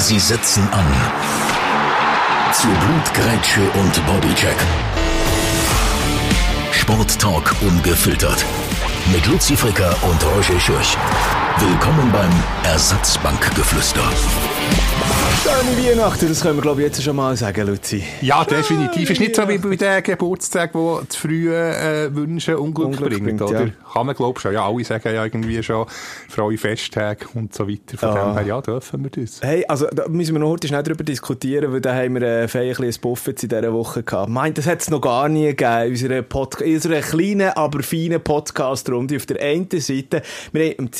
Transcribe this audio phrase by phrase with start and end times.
[0.00, 0.86] Sie setzen an.
[2.52, 4.56] Zu Blutgrätsche und Bodycheck.
[6.70, 8.44] Sporttalk ungefiltert.
[9.12, 10.96] Mit Luzi Fricker und Roger Schürch.
[11.60, 12.30] Willkommen beim
[12.70, 14.02] Ersatzbankgeflüster.
[15.42, 18.02] Schöne Weihnachten, das können wir glaube ich jetzt schon mal sagen, Luzi.
[18.20, 19.08] Ja, definitiv.
[19.10, 23.24] Ist nicht so wie bei den Geburtstagen, die zu früh äh, Wünschen Unglück, Unglück bringt,
[23.24, 23.66] bringt, oder?
[23.66, 23.70] ja.
[23.92, 24.52] Kann man glaube schon.
[24.52, 25.86] Ja, alle sagen ja irgendwie schon
[26.28, 27.96] freie Festtage und so weiter.
[27.96, 28.24] Von Ja.
[28.26, 29.40] dem her, ja, dürfen wir das.
[29.40, 32.48] Hey, also da müssen wir noch heute schnell darüber diskutieren, weil da haben wir äh,
[32.48, 34.28] feierlich ein Buffet in dieser Woche gehabt.
[34.28, 37.82] Meint, das hat es noch gar nie gegeben in unserer, Pod in unserer kleinen, aber
[37.82, 39.16] feinen Podcast-Runde.
[39.16, 40.92] Auf der einen Seite, wir haben am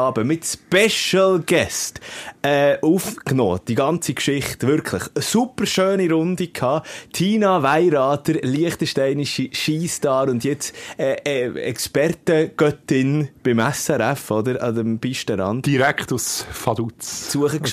[0.00, 2.00] Dienstagabend mit Special Guest
[2.42, 5.02] äh, aufgenommen, die ganze Geschichte, wirklich.
[5.14, 6.88] Eine super schöne Runde gehabt.
[7.12, 14.62] Tina Weirater, liechtensteinische Skistar und jetzt äh, äh, Expertengöttin beim SRF, oder?
[14.62, 15.66] An dem Pistenrand.
[15.66, 17.32] Direkt aus Vaduz.
[17.32, 17.70] Suche Aus.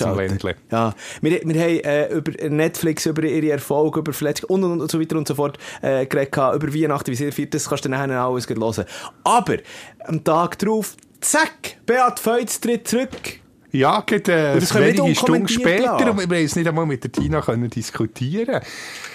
[0.70, 4.90] Ja, wir, wir haben äh, über Netflix, über ihre Erfolge, über Verletzungen und, und, und
[4.90, 7.88] so weiter und so fort äh, geredet, über Weihnachten, wie sie feiert, das kannst du
[7.88, 8.84] dann nachher alles hören.
[9.24, 9.56] Aber
[10.04, 13.10] am Tag drauf, zack, Beat Feutz tritt zurück.
[13.70, 15.82] Ja, geht, äh, wenige Stunden später.
[15.92, 16.08] lassen.
[16.08, 18.62] Und wir haben es nicht einmal mit der Tina können diskutieren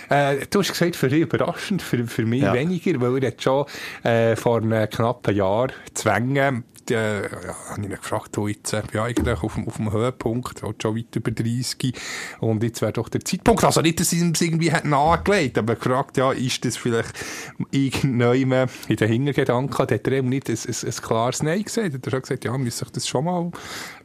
[0.09, 2.53] äh, Du hast gesagt, für dich überraschend, für, für mich Ja.
[2.53, 3.65] weniger, weil er hat schon
[4.03, 7.29] äh, vor einem knappen Jahr Zwänge äh, ja,
[7.69, 10.81] habe ich ihn gefragt, du jetzt, äh, ja, eigentlich auf, dem- auf dem Höhepunkt, halt
[10.81, 11.93] schon weit über 30,
[12.39, 15.75] und jetzt wäre doch der Zeitpunkt, also nicht, dass sie ihm irgendwie hätten angelegt, aber
[15.75, 17.13] gefragt, ja, ist das vielleicht
[17.71, 21.87] irgendjemand in den Hintergedanken, da hat er eben nicht ein, ein, ein klares Nein gesagt,
[21.87, 23.51] er hat schon gesagt, ja, muss sich das schon mal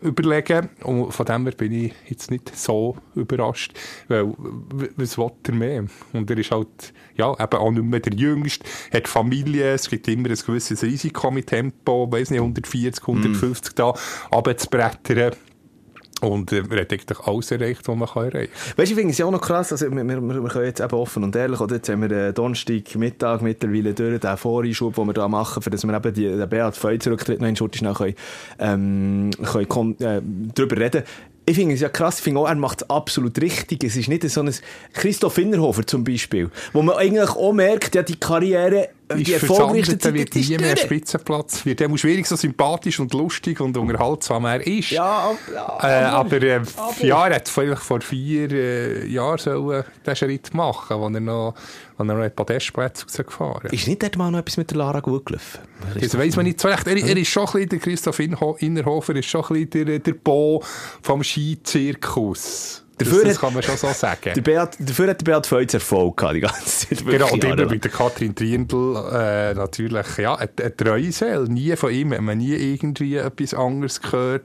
[0.01, 3.73] überlegen, und von dem her bin ich jetzt nicht so überrascht,
[4.09, 4.33] weil,
[4.97, 5.85] was will er mehr?
[6.13, 10.09] Und er ist halt, ja, eben auch nicht mehr der Jüngste, hat Familie, es gibt
[10.09, 13.95] immer ein gewisses Risiko mit Tempo, weiss nicht, 140, 150 da,
[14.33, 15.33] runterzubrettern.
[16.21, 18.73] Und äh, er hat eigentlich alles erreicht, was man kann erreichen kann.
[18.77, 20.81] Weißt du, ich finde es ja auch noch krass, also wir, wir, wir können jetzt
[20.81, 21.77] eben offen und ehrlich, oder?
[21.77, 25.71] Jetzt haben wir äh, Donnerstag, Mittag mittlerweile durch, den Voreinschub, den wir da machen, für
[25.71, 28.15] dass wir eben die, den Beat Feutz Rücktritt noch in Schurte schnell können,
[28.59, 30.21] ähm, können äh,
[30.55, 31.03] drüber reden.
[31.47, 33.83] Ich finde es ja krass, ich finde auch, er macht es absolut richtig.
[33.83, 34.55] Es ist nicht so ein
[34.93, 39.47] Christoph Innerhofer zum Beispiel, wo man eigentlich auch merkt, ja, die Karriere, Ist erfolgreichste
[39.99, 40.77] versandet, er wird ist nie mehr.
[40.77, 41.65] Spitzenplatz.
[41.65, 44.91] Wird der muss schwierig so sympathisch und lustig und unterhaltsam er ist.
[44.91, 49.85] Ja, ja, Äh, aber, äh, aber- ja, er hat vielleicht vor vier äh, Jahren sollen
[50.07, 51.55] den Schritt machen, wo er noch,
[51.97, 55.01] wo er noch ein Podestplätze rausgefahren Ist nicht dort mal noch etwas mit der Lara
[55.01, 55.61] gut gelaufen?
[56.01, 56.87] Das weiss man nicht so recht.
[56.87, 60.13] Er, er ist schon ein bisschen, der Christoph Innerhofer ist schon ein bisschen der, der
[60.13, 60.63] Bo
[61.03, 62.85] vom Skizirkus.
[62.99, 64.33] Das, Dafür das hat- kann man schon so sagen.
[64.35, 67.07] Der Beat, dafür hat der Beat Feutz Erfolg gehabt, die ganze Zeit.
[67.07, 71.45] Genau, und immer mit der Katrin Triendl äh, natürlich, ja, eine, eine treue Seele.
[71.49, 74.45] Nie von ihm hat man nie irgendwie etwas anderes gehört.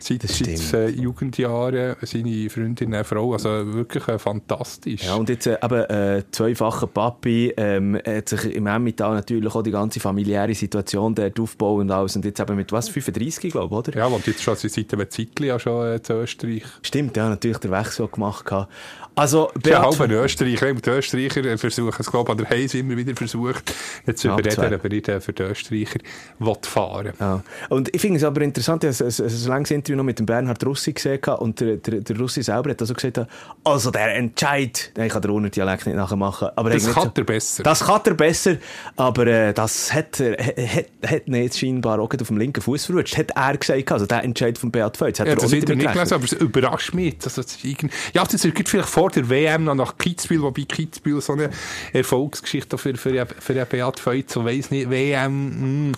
[0.00, 5.04] Seit, Das seit äh, Jugendjahren, seine Freundin, eine Frau, also wirklich äh, fantastisch.
[5.04, 9.62] Ja, und jetzt äh, eben äh, zweifacher Papi ähm, hat sich im Emmental natürlich auch
[9.62, 12.16] die ganze familiäre Situation dort aufgebaut und alles.
[12.16, 13.96] Und jetzt eben mit was, 35, glaube ich, oder?
[13.98, 16.64] Ja, und jetzt schon seit einem Zeitchen ja schon äh, zu Österreich.
[16.82, 18.44] Stimmt, ja, natürlich der Wechsel gemacht.
[18.44, 18.72] gehabt.
[19.14, 20.72] Also, Ist ja Beat, halb ein Österreicher.
[20.72, 23.74] Die Österreicher versuchen es, glaube ich, oder haben es immer wieder versucht,
[24.06, 25.98] jetzt zu überreden, aber nicht äh, für die Österreicher
[26.38, 27.12] will fahren.
[27.20, 27.42] ja.
[27.68, 30.24] Und ich finde es aber interessant, ich habe ein, ein, langes Interview noch mit dem
[30.26, 33.20] Bernhard Russi gesehen und der, der, der Russi selber hat also gesagt,
[33.64, 37.24] also der Entscheid, ich kann den Urner Dialekt nicht nachmachen, aber Das kann so- er
[37.24, 37.62] besser.
[37.64, 38.56] Das kann er besser,
[38.96, 43.18] aber äh, das hat er, hat, hat jetzt scheinbar auch auf dem linken Fuß verrutscht.
[43.18, 45.20] Hat er gesagt, also der Entscheid von Beat Feutz.
[45.20, 47.16] Hat Ja, er auch das nicht hat er damit nicht gelesen, aber es überrascht mich.
[47.22, 47.92] Also, das ist irgend...
[48.14, 51.50] Ja, das gibt vielleicht vor der WM noch nach Kitzbühel, wobei Kitzbühel so eine
[51.92, 55.96] Erfolgsgeschichte für, für, für Beat Feutz, so weiss nicht, WM, mh,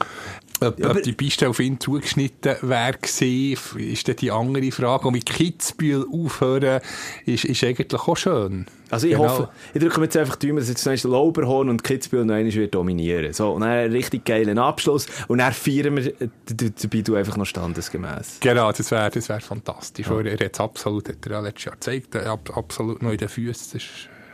[0.65, 5.07] ob, Ja, ob die Piste auf ihn zugeschnitten wäre gewesen, ist dann die andere Frage.
[5.07, 6.81] Und mit Kitzbühel aufhören,
[7.27, 8.67] ist, ist eigentlich auch schön.
[8.91, 9.29] Also ich Genau.
[9.29, 12.35] hoffe, ich drücke mir jetzt einfach die Daumen, dass jetzt einmal Lauberhorn und Kitzbühel noch
[12.35, 13.33] einmal wird dominieren.
[13.33, 17.37] So, und dann einen richtig geilen Abschluss und dann feiern wir äh, dabei du einfach
[17.37, 18.39] noch standesgemäß.
[18.41, 20.09] Genau, das wäre das wär fantastisch.
[20.09, 23.19] weil Er hat es absolut, hat er ja letztes Jahr gezeigt, hat absolut noch in
[23.19, 23.81] den Füßen.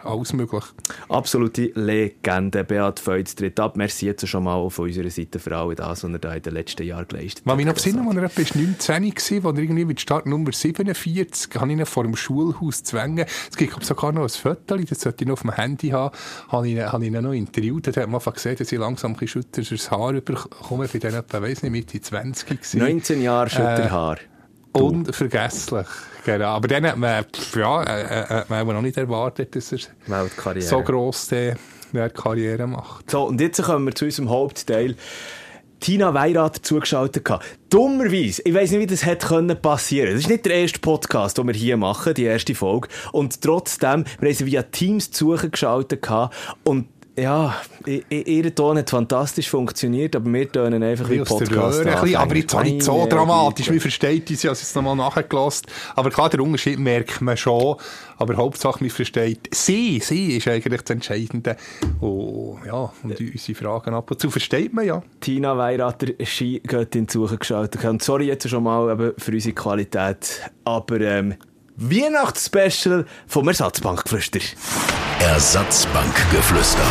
[0.03, 0.65] Alles möglich.
[1.09, 2.65] Absolute Legende.
[2.65, 3.77] Beat Feutz tritt ab.
[3.77, 6.55] Merci jetzt schon mal von unserer Seite für alle das, was er da in den
[6.55, 9.85] letzten Jahren geleistet Mal mich noch besinnen, als er etwa 19 war, wo er irgendwie
[9.85, 13.27] mit Startnummer 47, habe ich ihn vor dem Schulhaus zwängen.
[13.51, 16.17] Es gibt sogar noch ein Foto, das sollte ich noch auf dem Handy haben,
[16.49, 17.87] habe ich, habe ich ihn noch interviewt.
[17.87, 20.87] Da hat man einfach gesehen, dass ich langsam ein bisschen schütteres Haar überkomme.
[20.87, 22.79] Ich bin dann etwa, weiss nicht, Mitte 20 gewesen.
[22.79, 24.19] 19 Jahre Schütterhaar.
[24.73, 25.87] Unvergesslich.
[26.25, 26.47] Genau.
[26.47, 29.79] Aber dann hat man, pff, ja, äh, äh, hat man noch nicht erwartet, dass er
[30.61, 31.55] so gross äh,
[31.93, 33.11] eine Karriere macht.
[33.11, 34.97] So, und jetzt kommen wir zu unserem Hauptteil.
[35.81, 37.47] Tina Weirater zugeschaltet gehabt.
[37.71, 40.13] Dummerweise, ich weiss nicht, wie das hätte können passieren.
[40.13, 42.89] Das ist nicht der erste Podcast, den wir hier machen, die erste Folge.
[43.13, 46.87] Und trotzdem, wir haben sie via Teams zugeschaltet gehabt und
[47.21, 47.55] ja,
[47.87, 52.63] ihr Ton hat fantastisch funktioniert, aber wir tönen einfach wie Podcast ein Aber jetzt auch
[52.63, 55.67] nicht so dramatisch, wie versteht uns, ich habe es jetzt nochmal nachgelassen.
[55.97, 57.77] Aber klar, der Unterschied merkt man schon.
[58.17, 61.57] Aber Hauptsache, man versteht, sie, sie ist eigentlich das Entscheidende.
[62.01, 63.27] Oh, ja, und ja.
[63.33, 65.03] unsere Fragen ab und zu versteht man ja.
[65.21, 67.85] Tina Weirater, Skigöttin zugeschaltet.
[67.85, 71.35] Und sorry jetzt schon mal eben für unsere Qualität, aber ähm,
[71.81, 74.55] Weihnachtsspecial vom Ersatzbankgeflüster.
[75.19, 76.87] Ersatzbankgeflüster.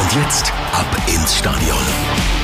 [0.00, 2.37] Und jetzt ab ins Stadion.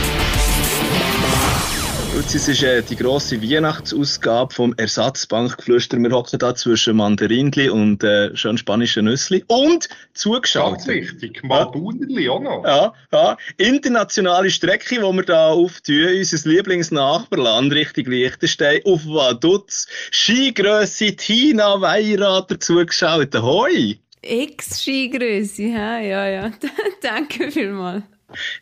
[2.16, 5.98] Jetzt ist äh, die grosse Weihnachtsausgabe vom Ersatzbankgeflüster.
[5.98, 9.44] Wir hocken da zwischen Mandarinli und äh, schön spanischen Nüssli.
[9.48, 10.74] Und zugeschaut.
[10.74, 12.64] Ganz wichtig, Malbunerli auch noch.
[12.64, 13.36] Ja, ja.
[13.56, 16.06] Internationale Strecke, die wir da auftun.
[16.16, 18.80] Unser Lieblingsnachbarland Richtung Liechtenstein.
[18.84, 19.88] Auf Vaduz.
[20.12, 23.34] Skigrösse Tina Weirater zugeschaut.
[23.34, 23.98] Hoi!
[24.22, 26.52] Ex-Skigrösse, ja, ja, ja.
[27.02, 28.04] Danke vielmals.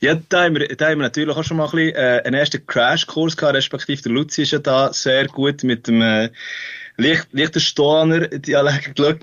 [0.01, 2.35] Ja, da haben, wir, da haben wir natürlich auch schon mal ein bisschen, äh, einen
[2.35, 6.31] ersten Crashkurs gehabt, respektive der Luzi ist ja da sehr gut mit dem äh,
[6.97, 9.21] Licht, Liechtensteiner Dialekt geschaut.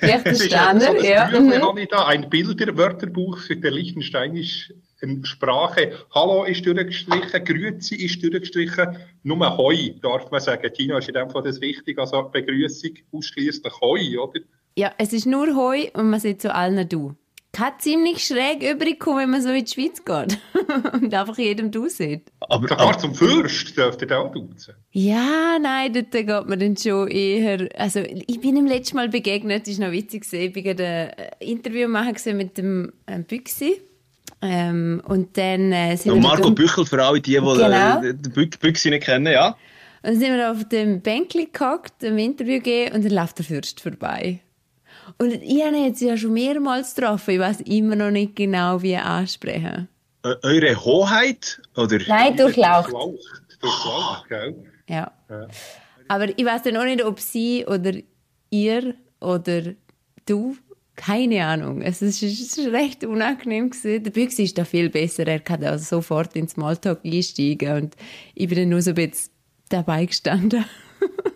[0.00, 1.28] Liechtensteiner, ja.
[1.28, 1.52] Mhm.
[1.62, 4.74] habe ich da ein Bilderwörterbuch für die liechtensteinische
[5.24, 5.92] Sprache.
[6.14, 10.72] Hallo ist durchgestrichen, Grüezi ist durchgestrichen, nur Hoi darf man sagen.
[10.72, 14.40] Tina ist in dem Fall das wichtig, also Begrüßung ausschließlich Hoi, oder?
[14.76, 17.14] Ja, es ist nur Hoi und man sieht zu allen Du
[17.54, 20.38] kann ziemlich schräg überkommen, wenn man so in die Schweiz geht
[20.92, 22.30] und einfach jedem du sieht.
[22.40, 24.74] Aber sogar zum Fürst dürfte ihr auch duzen.
[24.90, 29.62] Ja, nein, dort geht man dann schon eher, also ich bin ihm letztes Mal begegnet,
[29.62, 33.80] das ist noch witzig gesehen, ich bin ein Interview machen mit dem ähm, Büchsi.
[34.42, 36.54] Ähm, und dann äh, sind und Marco dem...
[36.54, 38.02] Büchel, für alle die, die genau.
[38.02, 39.56] äh, den Büchsi nicht kennen, ja.
[40.02, 43.46] Und dann sind wir auf dem Bänkli gehockt, ein Interview gegeben und dann läuft der
[43.46, 44.40] Fürst vorbei.
[45.18, 47.34] Und ich habe jetzt ja schon mehrmals getroffen.
[47.34, 49.88] Ich weiß immer noch nicht genau, wie ansprechen.
[50.24, 51.60] Äh, eure Hoheit?
[51.76, 51.98] Oder?
[52.06, 52.92] Nein, durchlaucht.
[53.60, 54.54] Durchlaucht, gell?
[54.88, 55.12] Ja.
[55.28, 55.48] ja.
[56.08, 57.92] Aber ich weiß dann auch nicht, ob sie oder
[58.50, 59.74] ihr oder
[60.26, 60.56] du
[60.96, 61.82] keine Ahnung.
[61.82, 64.04] Es ist, es ist recht unangenehm gewesen.
[64.04, 65.26] Der Büchse ist da viel besser.
[65.26, 67.96] Er kann also sofort ins Smalltalk einsteigen und
[68.34, 69.32] ich bin dann nur so ein bisschen
[69.68, 70.64] dabei gestanden.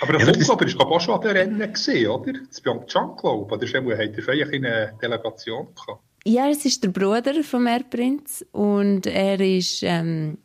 [0.00, 2.32] Aber der ja, Flugkörper ist glaube auch schon an den Rennen gesehen, oder?
[2.48, 3.74] Das Pyeongchang, glaube ich.
[3.76, 6.02] Oder hat er vielleicht eine Delegation gehabt?
[6.24, 10.38] Ja, es ist der Bruder von Erbprinz und er ist ähm,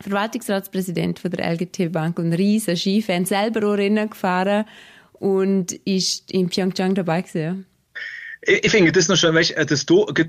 [0.00, 4.64] Verwaltungsratspräsident von der LGT Bank und ein riesen Skifan, selber auch Rennen gefahren
[5.12, 7.66] und ist in Pyeongchang dabei gewesen.
[8.46, 10.22] Ich, ich finde das noch schön, weißt, äh, dass du, du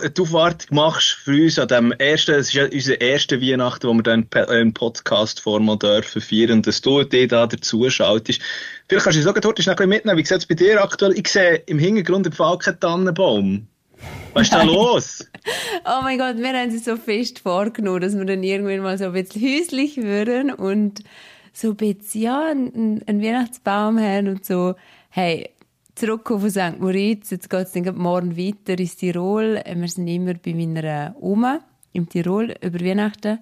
[0.00, 3.94] die Aufwartung machst für uns an dem ersten, es ist ja unser erster Weihnachten, wo
[3.94, 8.42] wir dann in Podcast-Form dürfen feiern, dass du dir da dazu schaltest.
[8.88, 10.18] Vielleicht kannst du sagen, dort ist noch ein bisschen mitnehmen.
[10.18, 11.16] Wie sieht es bei dir aktuell?
[11.16, 13.68] Ich sehe im Hintergrund im Fall keinen Tannenbaum.
[14.32, 15.30] Was ist da los?
[15.84, 19.06] oh mein Gott, wir haben uns so fest vorgenommen, dass wir dann irgendwann mal so
[19.06, 21.02] ein bisschen häuslich würden und
[21.52, 24.74] so ein bisschen, ja, einen, einen Weihnachtsbaum haben und so.
[25.10, 25.50] Hey,
[25.98, 26.80] zurückgekommen von St.
[26.80, 27.30] Moritz.
[27.30, 29.60] Jetzt geht es morgen weiter ins Tirol.
[29.66, 31.60] Wir sind immer bei meiner Oma
[31.92, 33.40] im Tirol über Weihnachten.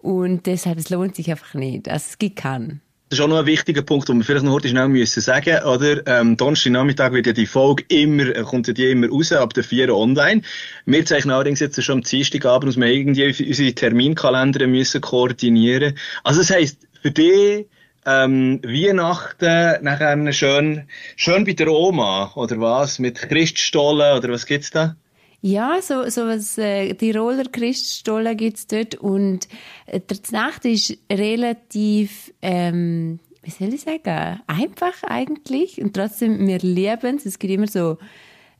[0.00, 1.88] Und deshalb, es lohnt sich einfach nicht.
[1.88, 2.80] Also, es gibt keinen.
[3.08, 5.64] Das ist auch noch ein wichtiger Punkt, den wir vielleicht noch heute schnell müssen sagen,
[5.64, 6.06] oder?
[6.06, 9.64] Ähm, Donnerstagnachmittag wird ja die Folge immer, äh, kommt ja die immer raus, ab der
[9.64, 10.42] 4 online.
[10.84, 15.94] Wir zeichnen allerdings jetzt schon am Dienstagabend, dass wir irgendwie unsere Terminkalender müssen koordinieren.
[16.22, 17.66] Also, das heisst, für dich,
[18.08, 20.84] ähm, Weihnachten nachher schön,
[21.16, 22.98] schön bei der Oma, oder was?
[22.98, 24.96] Mit Christstollen, oder was gibt's da?
[25.40, 29.46] Ja, so, so was, äh, Tiroler Christstollen gibt's dort und
[29.86, 36.58] äh, der Nacht ist relativ, ähm, wie soll ich sagen, einfach eigentlich und trotzdem, wir
[36.58, 37.26] lieben es.
[37.26, 37.98] Es gibt immer so,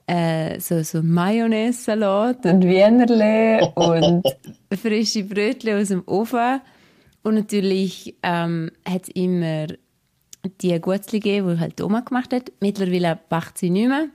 [0.07, 4.23] äh, so, so Mayonnaise-Salat und Wienerle und
[4.81, 6.61] frische Brötchen aus dem Ofen.
[7.23, 9.67] Und natürlich ähm, hat es immer
[10.61, 12.53] die Gutzli gegeben, die halt Oma gemacht hat.
[12.61, 14.09] Mittlerweile macht sie nicht mehr.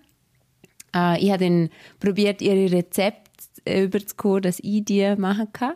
[0.95, 1.69] Äh, ich habe dann
[1.99, 3.31] probiert, ihre Rezepte
[3.65, 5.73] überzukommen, dass ich die machen kann.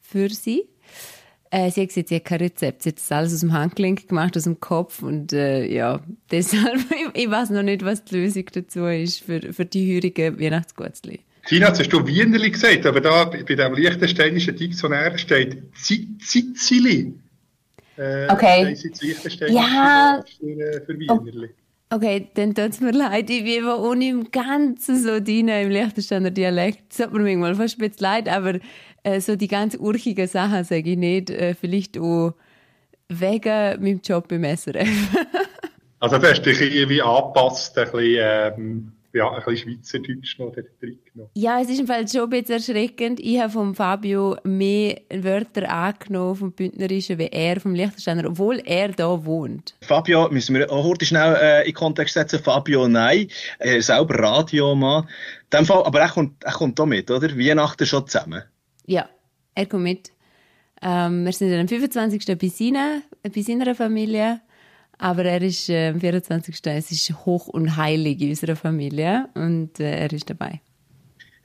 [0.00, 0.68] Für sie.
[1.50, 2.82] Äh, sie hat gesagt, sie hat kein Rezept.
[2.82, 5.02] Sie hat das alles aus dem Handgelenk gemacht, aus dem Kopf.
[5.02, 9.52] Und äh, ja, deshalb, ich, ich weiß noch nicht, was die Lösung dazu ist für,
[9.52, 11.20] für die heurigen Weihnachtsgutzli.
[11.46, 17.14] Tina, jetzt hast du Wienerli gesagt, aber da bei dem liechtensteinischen Diktionär steht Sizili.
[17.96, 18.76] Äh, okay.
[19.48, 20.24] Ja.
[20.38, 21.50] Für, äh, für Wienerli.
[21.88, 26.32] Okay, dann tut es mir leid, ich bin ohne im Ganzen so drin im Liechtensteiner
[26.32, 26.82] Dialekt.
[26.90, 28.58] Das hat mir manchmal fast ein bisschen leid, aber
[29.04, 32.34] äh, so die ganz urchigen Sachen sage ich nicht, äh, vielleicht auch
[33.08, 34.88] wegen meinem Job im SRF.
[36.00, 40.66] also du hast dich irgendwie angepasst, ein bisschen, ähm, ja, ein bisschen Schweizerdeutsch noch drin
[40.80, 41.30] genommen.
[41.34, 43.20] Ja, es ist im Fall schon ein bisschen erschreckend.
[43.20, 48.88] Ich habe von Fabio mehr Wörter angenommen vom Bündnerischen wie er vom Liechtensteiner, obwohl er
[48.88, 49.74] da wohnt.
[49.82, 52.40] Fabio, müssen wir auch heute schnell äh, in Kontext setzen.
[52.42, 55.08] Fabio, nein, er ist selber Radiomann.
[55.52, 57.36] Dem Fall, aber er kommt, er kommt auch mit, oder?
[57.38, 58.42] Weihnachten schon zusammen.
[58.86, 59.08] Ja,
[59.54, 60.10] er kommt mit.
[60.82, 62.38] Ähm, wir sind am 25.
[62.38, 64.40] bei, seiner, bei seiner Familie.
[64.98, 66.58] Aber er ist äh, am 24.
[66.64, 70.60] Es ist hoch und heilig in unserer Familie und äh, er ist dabei.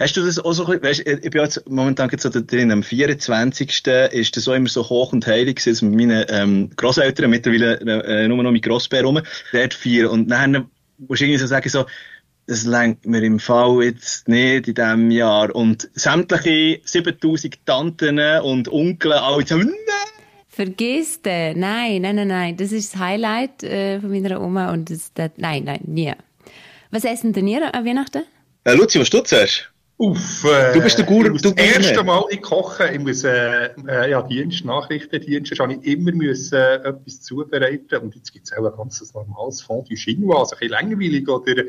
[0.02, 3.86] Hast du das auch so, weißt, ich bin jetzt momentan so drin, am 24.
[4.12, 8.28] ist das auch immer so hoch und heilig gewesen, mit meinen ähm, Grosseltern, mittlerweile äh,
[8.28, 10.10] nur noch mit Grossbär rum, dort vier.
[10.10, 10.66] Und dann
[10.98, 11.86] musst du irgendwie so sagen, so,
[12.48, 15.54] das lenkt mir im Fall jetzt nicht in diesem Jahr.
[15.56, 20.01] Und sämtliche 7000 Tanten und Onkel, alle so, nein!
[20.54, 21.60] Vergiss den.
[21.60, 22.58] Nein, nein, nein, nein.
[22.58, 26.12] Das ist das Highlight äh, von meiner Oma und das, das, nein, nein, nie.
[26.92, 28.24] Was essen denn ihr an Weihnachten?
[28.66, 29.72] Äh, Luzi, was du zuerst?
[29.96, 33.24] Uff, äh, du bist der Gur, ich muss das erste Mal ich koche, ich muss,
[33.24, 38.48] äh, äh, ja, Dienst, Nachrichtendienst, habe ich immer müssen, äh, etwas zubereiten und jetzt gibt
[38.48, 41.64] es auch ein ganz normales Fondue Chinois, also ein bisschen langweilig oder,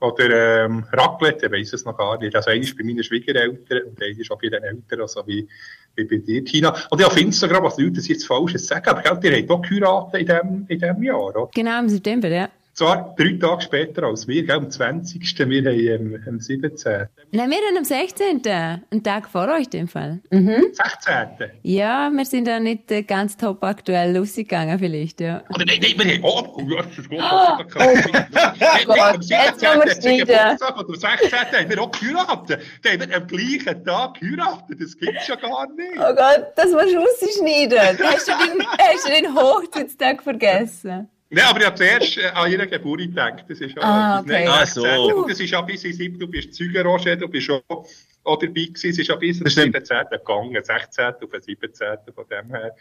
[0.00, 2.34] oder ähm, Raclette, ich weiss es noch gar nicht.
[2.36, 5.46] Also einer ist bei meinen Schwiegereltern und einer ist auch bei den Eltern, also wie,
[5.94, 6.74] wie bei dir, Tina.
[6.90, 9.62] Und ich auf Instagram, was die Leute jetzt Falsches sagen, aber gell, ihr habt doch
[9.62, 10.28] geheiratet
[10.68, 11.48] in diesem Jahr, oder?
[11.54, 12.48] Genau, im September, ja.
[12.76, 15.22] Zwar drei Tage später als wir, gell, am 20.
[15.48, 17.08] Wir haben ähm, am 17.
[17.32, 18.42] Nein, wir haben am 16.
[18.46, 20.20] Einen Tag vor euch, in dem Fall.
[20.30, 20.74] Mhm.
[20.74, 21.52] 16.
[21.62, 25.42] Ja, wir sind da nicht äh, ganz top aktuell losgegangen, vielleicht, ja.
[25.54, 27.18] Oder nein, nein, wir haben, oh, oh, ja, das ist gut.
[27.18, 27.56] Oh,
[28.86, 30.58] Gott, jetzt können wir streiten.
[30.58, 31.32] Oder am 16.
[31.32, 32.60] haben wir auch geheiratet.
[32.82, 34.82] Da haben wir am gleichen Tag geheiratet.
[34.82, 35.96] Das gibt's ja gar nicht.
[35.96, 37.98] Oh Gott, das musst du rausschneiden.
[38.04, 41.08] Hast du den, hast du den Hochzeitstag vergessen?
[41.28, 43.44] Nein, aber ich habe zuerst äh, an ihre Geburt gedacht.
[43.48, 44.44] Das ist ja ah, okay.
[44.44, 45.26] Nein, ah, so.
[45.26, 48.46] Das ist ja bis in sieben, du bist Zeuge, Roger, du bist schon auch dabei
[48.46, 48.90] gewesen.
[48.90, 49.72] Es ist ja bis in 17.
[50.10, 51.04] gegangen, 16.
[51.06, 51.86] auf den 17.
[52.14, 52.76] Von dem her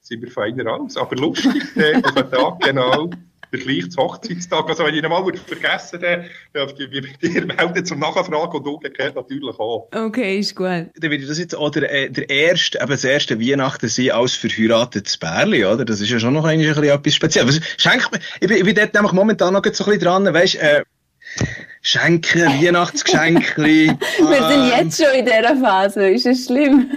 [0.00, 0.96] sind wir feiner aus.
[0.96, 3.10] Aber lustig, äh, auf den Tag genau
[3.54, 4.68] der gleiche Hochzeitstag.
[4.68, 8.56] Also wenn ich ihn mal vergessen würde, dann dürfte ich mich dir melden zum Nachfragen
[8.56, 9.88] und umgekehrt natürlich auch.
[9.94, 10.66] Okay, ist gut.
[10.66, 14.34] Dann würde das jetzt auch der, äh, der erste, eben das erste Weihnachten sein als
[14.34, 15.84] verheiratetes Bärli, oder?
[15.84, 17.60] Das ist ja schon noch ein bisschen etwas Spezielles.
[17.76, 20.56] Schenkt mir, ich bin, ich bin dort nämlich momentan noch so ein bisschen dran, weißt,
[20.56, 20.82] äh,
[21.82, 23.62] Schenken, Weihnachtsgeschenke.
[23.62, 23.96] Wir
[24.48, 26.90] sind jetzt schon in dieser Phase, ist das schlimm?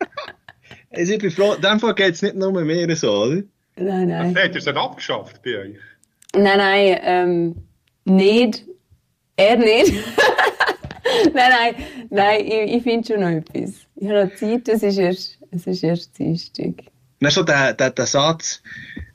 [0.90, 3.42] also ich bin froh, in dem Fall geht es nicht nur mehr so, oder?
[3.78, 4.36] Nein, nein.
[4.36, 5.76] Hat er es abgeschafft bei euch?
[6.34, 7.56] Nein, nein, ähm,
[8.04, 8.64] nicht.
[9.36, 9.92] Er nicht.
[11.34, 11.74] nein, nein,
[12.10, 13.74] nein, ich, ich finde schon noch etwas.
[13.96, 16.74] Ich habe noch Zeit, es ist erst, es ist erst Dienstag.
[17.20, 18.62] Dann so der, der, der Satz,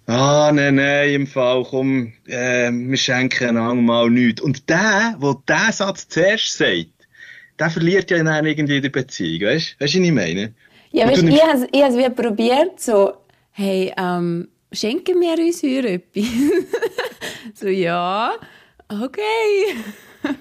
[0.08, 4.42] ah, nein, nein, im Fall, komm, äh, wir schenken einander mal nichts.
[4.42, 6.90] Und der, der diesen Satz zuerst sagt,
[7.60, 10.54] der verliert ja dann irgendwie die Beziehung, weißt du, weißt, was ich meine?
[10.92, 13.14] Ja, weißt, ich habe es wie probiert, so,
[13.52, 16.26] hey, ähm, schenken wir uns hier etwas?
[17.54, 18.34] so, ja,
[18.90, 19.76] okay.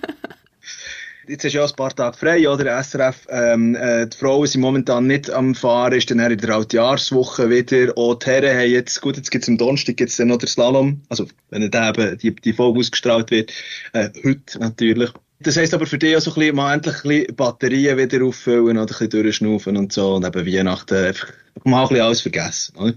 [1.29, 2.83] Jetzt hast du ja ein paar Tage frei, oder?
[2.83, 7.49] SRF, ähm, äh, die Frauen sind momentan nicht am Fahren, ist dann in der Altjahrswoche
[7.49, 7.97] wieder.
[7.97, 11.01] Auch die Herren haben jetzt, gut, jetzt gibt's am Donnerstag gibt's dann noch der Slalom,
[11.09, 13.53] also, wenn dann eben die, die Folge ausgestrahlt wird,
[13.93, 15.11] äh, heute natürlich.
[15.39, 18.25] Das heisst aber für dich auch so ein bisschen, mal endlich ein bisschen Batterien wieder
[18.25, 22.21] auffüllen oder ein bisschen durchschnaufen und so und eben Weihnachten einfach mal ein bisschen alles
[22.21, 22.95] vergessen, oder?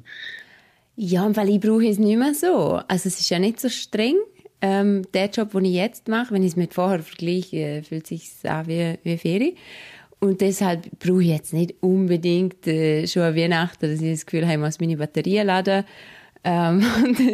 [0.96, 2.80] Ja, weil ich brauche es nicht mehr so.
[2.88, 4.16] Also es ist ja nicht so streng.
[4.62, 8.32] Ähm, der Job, den ich jetzt mache, wenn ich es mit vorher vergleiche, fühlt sich
[8.44, 9.56] an wie, wie Ferien.
[10.20, 14.46] Und deshalb brauche ich jetzt nicht unbedingt äh, schon an Weihnachten, dass ich das Gefühl
[14.46, 15.84] habe, ich muss meine Batterien laden.
[16.44, 16.84] Ähm,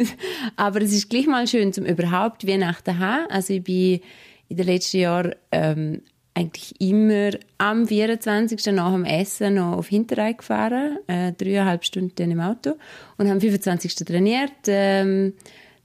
[0.56, 3.30] aber es ist gleich mal schön, zum überhaupt Weihnachten zu haben.
[3.30, 4.00] Also ich bin
[4.48, 6.02] in den letzten Jahren ähm,
[6.34, 8.66] eigentlich immer am 24.
[8.72, 12.72] nach dem Essen noch auf Hinterrhein gefahren, äh, dreieinhalb Stunden im Auto
[13.18, 13.94] und haben am 25.
[14.06, 15.34] trainiert, ähm,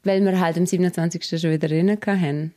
[0.03, 1.39] weil wir halt am 27.
[1.39, 2.53] schon wieder rennen hatten.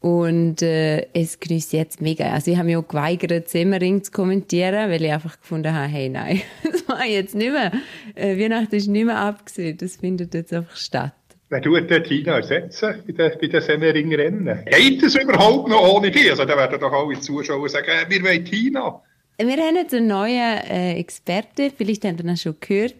[0.00, 2.30] Und äh, es grüßt jetzt mega.
[2.30, 6.10] Also ich habe mich auch geweigert, Semmering zu kommentieren, weil ich einfach gefunden habe, hey,
[6.10, 7.72] nein, das war jetzt nicht mehr.
[8.14, 11.14] Äh, Weihnachten ist nicht mehr abgesehen, das findet jetzt einfach statt.
[11.50, 14.64] Wer tut der Tina ersetzen bei den, bei den Semmering-Rennen?
[14.64, 16.30] Geht das überhaupt noch ohne die?
[16.30, 19.02] Also da werden doch alle Zuschauer sagen, äh, wir wollen Tina.
[19.38, 22.94] Wir haben jetzt einen neuen äh, Experten, vielleicht habt ihr ihn schon gehört.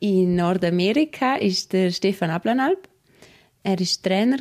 [0.00, 2.88] In Nordamerika ist der Stefan Ablanalp.
[3.62, 4.38] er ist Trainer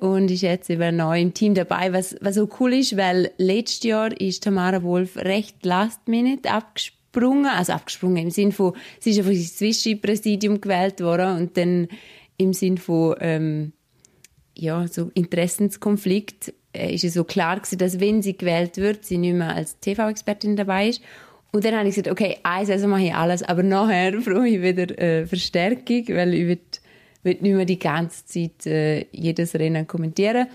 [0.00, 3.82] und ist jetzt eben neu im Team dabei, was, was so cool ist, weil letztes
[3.82, 9.18] Jahr ist Tamara Wolf recht last minute abgesprungen, also abgesprungen im Sinn von, sie ist
[9.18, 11.88] einfach ins Zwischenpräsidium gewählt worden und dann
[12.36, 13.72] im Sinn von, ähm,
[14.56, 19.18] ja, so Interessenskonflikt äh, ist es so klar gewesen, dass wenn sie gewählt wird, sie
[19.18, 21.02] nicht mehr als TV-Expertin dabei ist.
[21.52, 24.62] Und dann habe ich gesagt, okay, eine Saison mache ich alles, aber nachher brauche ich
[24.62, 26.60] wieder äh, Verstärkung, weil ich will,
[27.22, 30.46] will nicht mehr die ganze Zeit äh, jedes Rennen kommentieren.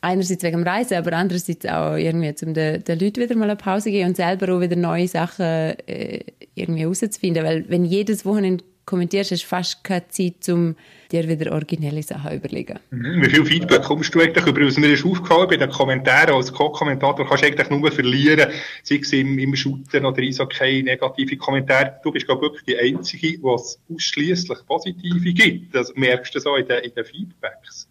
[0.00, 3.56] Einerseits wegen dem Reisen, aber andererseits auch irgendwie, um den, den Leuten wieder mal eine
[3.56, 6.24] Pause zu geben und selber auch wieder neue Sachen äh,
[6.56, 7.44] irgendwie herauszufinden.
[7.44, 10.74] Weil wenn jedes Wochenende kommentierst, hast du fast keine Zeit, um
[11.12, 12.78] dir wieder originelle Sachen überlegen.
[12.90, 13.22] Mhm.
[13.22, 14.60] Wie viel Feedback kommst du eigentlich über?
[14.62, 18.50] Also mir ist aufgefallen, bei den Kommentaren als Co-Kommentator kannst du eigentlich nur verlieren,
[18.82, 22.00] sei es im, im Shooten oder Eishockey, negative Kommentare.
[22.02, 25.74] Du bist, glaube ich, wirklich die Einzige, die es ausschliesslich positive gibt.
[25.74, 27.88] Das merkst du so in den, in den Feedbacks.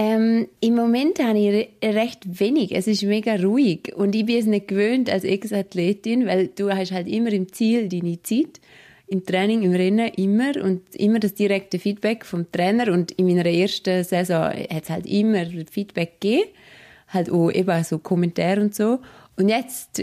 [0.00, 2.70] Ähm, Im Moment habe ich recht wenig.
[2.70, 3.92] Es ist mega ruhig.
[3.96, 7.88] Und ich bin es nicht gewöhnt als Ex-Athletin, weil du hast halt immer im Ziel
[7.88, 8.60] deine Zeit
[9.08, 13.46] im Training, im Rennen immer und immer das direkte Feedback vom Trainer und in meiner
[13.46, 16.50] ersten Saison hat es halt immer Feedback gegeben,
[17.08, 18.98] halt auch eben so Kommentare und so
[19.36, 20.02] und jetzt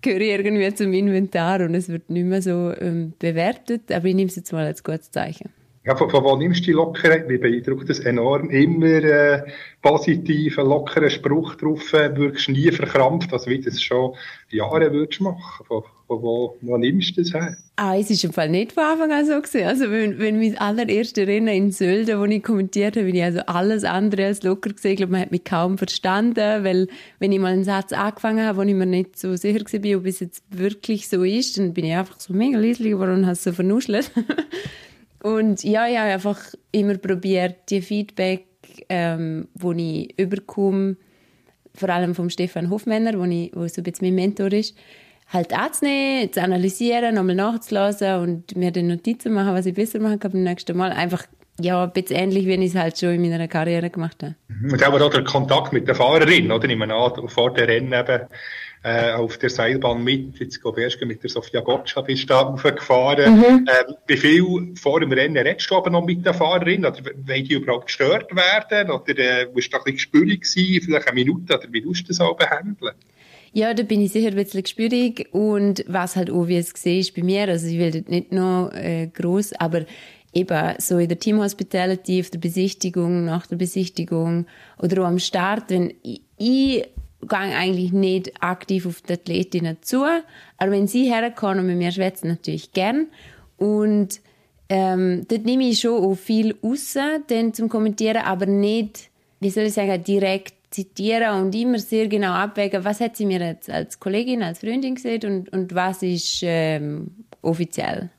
[0.00, 4.14] gehöre ich irgendwie zum Inventar und es wird nicht mehr so ähm, bewertet, aber ich
[4.14, 5.50] nehme es jetzt mal als gutes Zeichen.
[5.84, 7.26] Ja, von, von wo nimmst du die lockeren?
[7.26, 8.50] Mich beeindruckt das enorm.
[8.50, 9.42] Immer äh,
[9.80, 14.14] positiven, lockeren Spruch drauf, äh, wirkst nie verkrampft, als wie du es schon
[14.50, 15.64] Jahre würdest machen.
[15.66, 17.56] Von, von wo, wo nimmst du das her?
[17.76, 19.66] Ah, es ist im Fall nicht von Anfang an so gewesen.
[19.66, 23.40] Also, wenn, wenn mein allererste Rennen in Sölden, wo ich kommentiert habe, bin ich also
[23.40, 24.92] alles andere als locker gesehen.
[24.92, 26.88] Ich glaube, man hat mich kaum verstanden, weil,
[27.20, 30.06] wenn ich mal einen Satz angefangen habe, wo ich mir nicht so sicher war, ob
[30.06, 33.34] es jetzt wirklich so ist, dann bin ich einfach so mega leislich geworden und habe
[33.34, 34.10] es so vernuschelt.
[35.20, 38.46] Und ja, ich habe einfach immer probiert, die Feedback,
[38.88, 40.96] ähm, ich überkomme,
[41.74, 44.76] vor allem vom Stefan Hofmänner, wo, ich, wo so ein bisschen mein Mentor ist,
[45.28, 50.18] halt anzunehmen, zu analysieren, nochmal nachzulassen und mir dann Notizen machen, was ich besser machen
[50.18, 50.90] kann beim nächsten Mal.
[50.92, 51.24] Einfach,
[51.60, 54.34] ja, ein bisschen ähnlich, wie ich es halt schon in meiner Karriere gemacht habe.
[54.70, 56.68] Und aber auch der Kontakt mit der Fahrerin, oder?
[56.68, 56.94] Ich meine,
[57.26, 58.26] vor der Rennen eben,
[58.84, 60.38] äh, auf der Seilbahn mit.
[60.38, 63.36] Jetzt glaube ich erst mit der Sofia Gotcha bist du da aufgefahren.
[63.36, 63.44] Mhm.
[63.68, 66.86] Ähm, wie viel vor dem Rennen redest du aber noch mit der Fahrerin?
[66.86, 68.90] Oder wollen die überhaupt gestört werden?
[68.90, 71.58] Oder äh, musst du da ein bisschen gespürig sein, vielleicht eine Minute?
[71.58, 72.94] Oder wie tust du das auch behandeln?
[73.52, 77.00] Ja, da bin ich sicher ein bisschen gespürig und was halt auch, wie es gesehen
[77.00, 79.86] ist bei mir, also ich will dort nicht noch äh, groß, aber
[80.32, 84.46] eben so in der Team Hospitality, auf der Besichtigung, nach der Besichtigung
[84.78, 86.84] oder auch am Start, wenn ich, ich
[87.22, 90.04] gehe eigentlich nicht aktiv auf die Athletinnen zu.
[90.56, 93.08] Aber wenn sie herkommen und mit mir schwätzen, natürlich gern.
[93.56, 94.20] Und
[94.68, 99.64] ähm, dort nehme ich schon auch viel raus, dann zum Kommentieren, aber nicht, wie soll
[99.64, 103.98] ich sagen, direkt zitieren und immer sehr genau abwägen, was hat sie mir jetzt als
[103.98, 107.10] Kollegin, als Freundin gesehen und, und was ist ähm,
[107.42, 108.10] offiziell.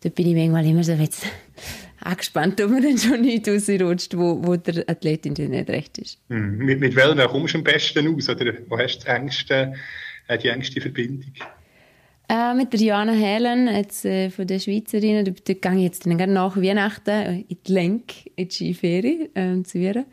[0.00, 1.26] Da bin ich manchmal immer so jetzt
[2.00, 6.18] angespannt, ob man dann schon nicht rausrutscht, wo, wo der Athletin nicht recht ist.
[6.28, 6.58] Mhm.
[6.58, 8.28] Mit, mit welchen kommst du am besten aus?
[8.28, 9.74] Oder wo hast du engste,
[10.28, 11.32] äh, die engste Verbindung?
[12.30, 16.06] Äh, mit der Joanna Helen, jetzt, äh, von der Schweizerinnen, da, da gehe ich jetzt
[16.06, 20.04] dann nach Weihnachten in die Lenk, in die Skiferie äh, zu ihr.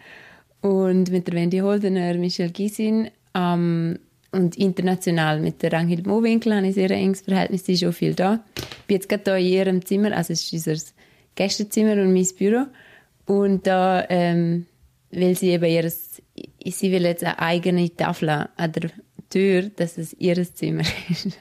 [0.66, 4.00] Und mit der Wendy Holdener, Michelle Gysin ähm,
[4.32, 8.16] und international mit der Ranghild Mowinkel habe ich sehr enges Verhältnis, sie ist auch viel
[8.16, 8.44] da.
[8.58, 10.84] Ich bin jetzt gerade hier in ihrem Zimmer, also es ist unser
[11.36, 12.66] Gästezimmer und mein Büro.
[13.28, 14.66] Und da ähm,
[15.12, 16.24] will sie eben ihres,
[16.66, 18.90] sie will jetzt eine eigene Tafel an der
[19.30, 21.38] Tür, dass es ihr Zimmer ist.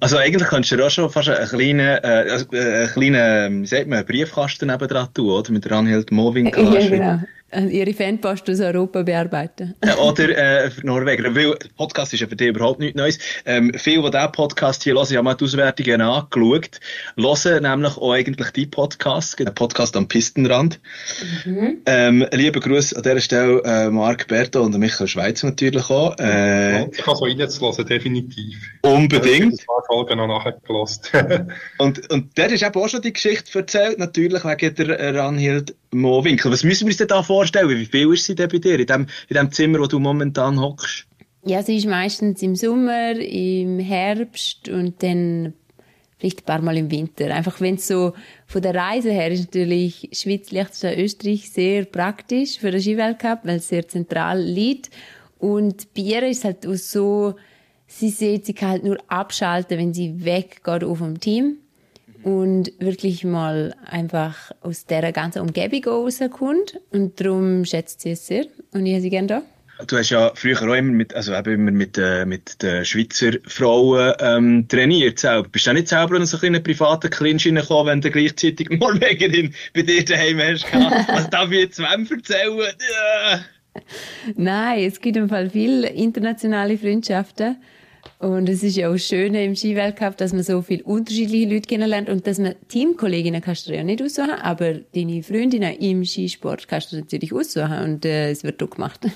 [0.00, 3.86] Also eigentlich könntest du auch schon fast einen kleinen, äh, äh, einen kleinen, wie sagt
[3.86, 5.52] man, Briefkasten nebendran tun, oder?
[5.52, 6.46] Mit Ranhild Moving.
[6.46, 7.20] Ja, genau.
[7.52, 9.74] Äh, ihre Fanpost aus Europa bearbeiten.
[10.00, 11.34] Oder äh, für Norweger.
[11.34, 13.18] Weil Podcast ist ja für dich überhaupt nichts Neues.
[13.44, 16.78] Ähm, viele, die diesen Podcast hier hören, haben mal die Auswertungen angeschaut.
[17.16, 20.78] Hören nämlich auch eigentlich die Podcast, den Podcast am Pistenrand.
[21.44, 21.78] Mhm.
[21.86, 26.16] Ähm, liebe Grüße an dieser Stelle äh, Marc Berto und Michael Schweizer natürlich auch.
[26.20, 28.58] Äh, ich kann so reinzulassen, definitiv.
[28.82, 29.60] Unbedingt.
[29.60, 31.50] Ich habe Folgen noch nachgelassen.
[31.78, 36.52] und, und der ist eben auch schon die Geschichte erzählt, natürlich wegen der Ranhild Mowinkel.
[36.52, 37.39] Was müssen wir uns denn da vorstellen?
[37.44, 40.60] Wie viel ist sie denn bei dir in dem, in dem Zimmer, wo du momentan
[40.60, 41.06] hockst?
[41.44, 45.54] Ja, sie ist meistens im Sommer, im Herbst und dann
[46.18, 47.34] vielleicht ein paar Mal im Winter.
[47.34, 48.12] Einfach wenn es so
[48.46, 53.56] von der Reise her ist natürlich Schweiz, Liechtenstein, Österreich sehr praktisch für den Skiweltcup, weil
[53.56, 54.90] es sehr zentral liegt.
[55.38, 57.36] Und bei ihr ist halt auch so,
[57.86, 61.56] sie sieht, sie kann halt nur abschalten, wenn sie weggeht vom Team.
[62.22, 66.80] Und wirklich mal einfach aus dieser ganzen Umgebung rauskommt.
[66.90, 68.44] Und darum schätzt sie es sehr.
[68.72, 69.42] Und ich habe sie gerne da.
[69.86, 73.32] Du hast ja früher auch immer mit, also eben immer mit, äh, mit den Schweizer
[73.46, 75.48] Frauen ähm, trainiert selber.
[75.48, 79.54] Bist du auch nicht selber in so einen privaten Clinch reingekommen, wenn du gleichzeitig Norwegerin
[79.74, 80.66] bei dir daheim hast?
[81.08, 82.74] Was darf ich jetzt wem erzählen?
[84.36, 87.56] Nein, es gibt im Fall viele internationale Freundschaften.
[88.18, 92.08] Und es ist ja auch schön im Skiweltcup, dass man so viele unterschiedliche Leute kennenlernt
[92.08, 96.92] und dass man Teamkolleginnen kannst du ja nicht aussuchen, aber deine Freundinnen im Skisport kannst
[96.92, 99.06] du natürlich aussuchen und äh, es wird auch gemacht.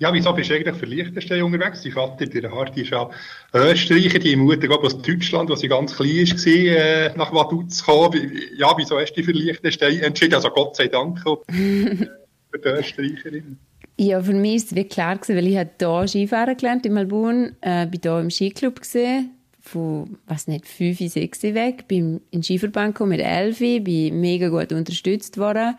[0.00, 1.82] Ja, wieso bist du eigentlich für Liechtenstein unterwegs?
[1.82, 3.10] Dein Vater, der Harti, ist ja
[3.52, 7.84] Österreicher, die Mutter, glaube aus Deutschland, wo sie ganz klein war, äh, nach Vaduz zu
[7.84, 8.30] kommen.
[8.56, 10.34] Ja, wieso hast du dich für Liechtenstein entschieden?
[10.34, 13.58] Also Gott sei Dank für die Österreicherin.
[14.00, 17.56] Ja, für mich ist es wirklich klar gewesen, weil ich hier Skifahren gelernt in Melbourne,
[17.60, 19.30] äh, bin hier im Skiclub gesehen,
[19.60, 24.50] von, was nicht, fünf, sechs weg, bin in den Skiverband gekommen mit elf, bin mega
[24.50, 25.74] gut unterstützt worden,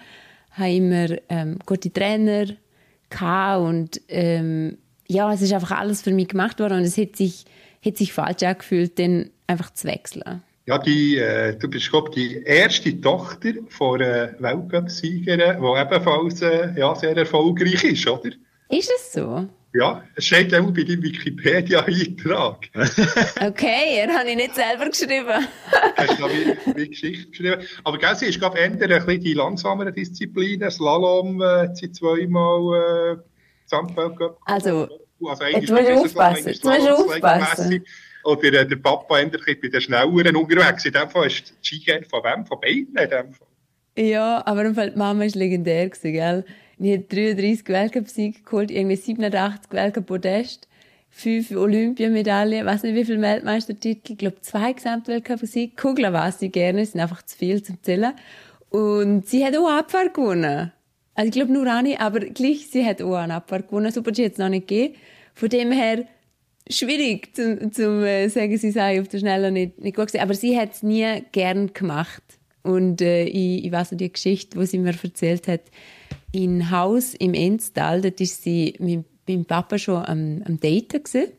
[0.52, 2.48] habe immer ähm, gute Trainer
[3.10, 4.78] gehabt und ähm,
[5.08, 7.46] ja, es ist einfach alles für mich gemacht worden und es hat sich,
[7.84, 10.44] hat sich falsch angefühlt, dann einfach zu wechseln.
[10.70, 16.78] Ja, die, äh, du bist, glaube die erste Tochter von einer Weltcup-Siegerin, die ebenfalls äh,
[16.78, 18.30] ja, sehr erfolgreich ist, oder?
[18.70, 19.48] Ist es so?
[19.74, 22.70] Ja, es steht auch bei deinem Wikipedia-Eintrag.
[23.48, 25.48] okay, er hat ich nicht selber geschrieben.
[25.98, 27.64] Hast du da wie, Geschichte geschrieben?
[27.84, 30.70] Aber gell, sie ist, glaube ich, eher ein bisschen die langsameren Disziplinen.
[30.70, 33.18] Slalom, äh, sie zweimal, äh,
[33.64, 34.38] Gesamtweltcup.
[34.46, 34.88] Also,
[35.20, 37.84] also du musst aufpassen, du musst aufpassen.
[38.24, 40.86] Oder äh, der Papa endlich bei den Schnelleren unterwegs.
[40.86, 42.46] In dem Fall ist die Skigeher von wem?
[42.46, 43.48] Von beiden in dem Fall.
[43.98, 46.46] Ja, aber im Fall die Mama war legendär, gell?
[46.82, 50.70] Ich habe 33 Weltcup-Siege geholt, irgendwie 87 Weltcup-Podest,
[51.10, 55.76] 5 Olympiamedaillen, weiß nicht wie viele Weltmeistertitel, ich glaube zwei Gesamtweltcup-Siege.
[55.76, 58.14] Kugler weiß sie gerne, sind einfach zu viel zum Zählen.
[58.70, 60.72] Und sie hat auch Abfahrt gewonnen.
[61.16, 63.92] Also ich glaube nur eine, aber gleich, sie hat auch eine Abfahrt gewonnen.
[63.92, 64.96] Super-G hat es noch nicht gegeben.
[65.34, 66.06] Von dem her,
[66.70, 70.24] schwierig zu, zu äh, sagen, sie sei auf der Schnelle nicht, nicht gut gewesen.
[70.24, 72.24] Aber sie hat es nie gern gemacht.
[72.64, 75.62] Und äh, ich, ich weiß noch die Geschichte, die sie mir erzählt hat,
[76.32, 81.32] in Haus im Enstal, dort ist sie mit meinem Papa schon am, am Daten gewesen.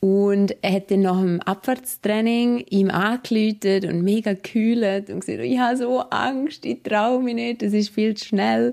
[0.00, 5.58] Und er hat dann nach dem Abfahrtstraining ihm angelötet und mega gekühlt und gesagt, ich
[5.58, 8.72] habe so Angst, ich traue mich nicht, das ist viel zu schnell.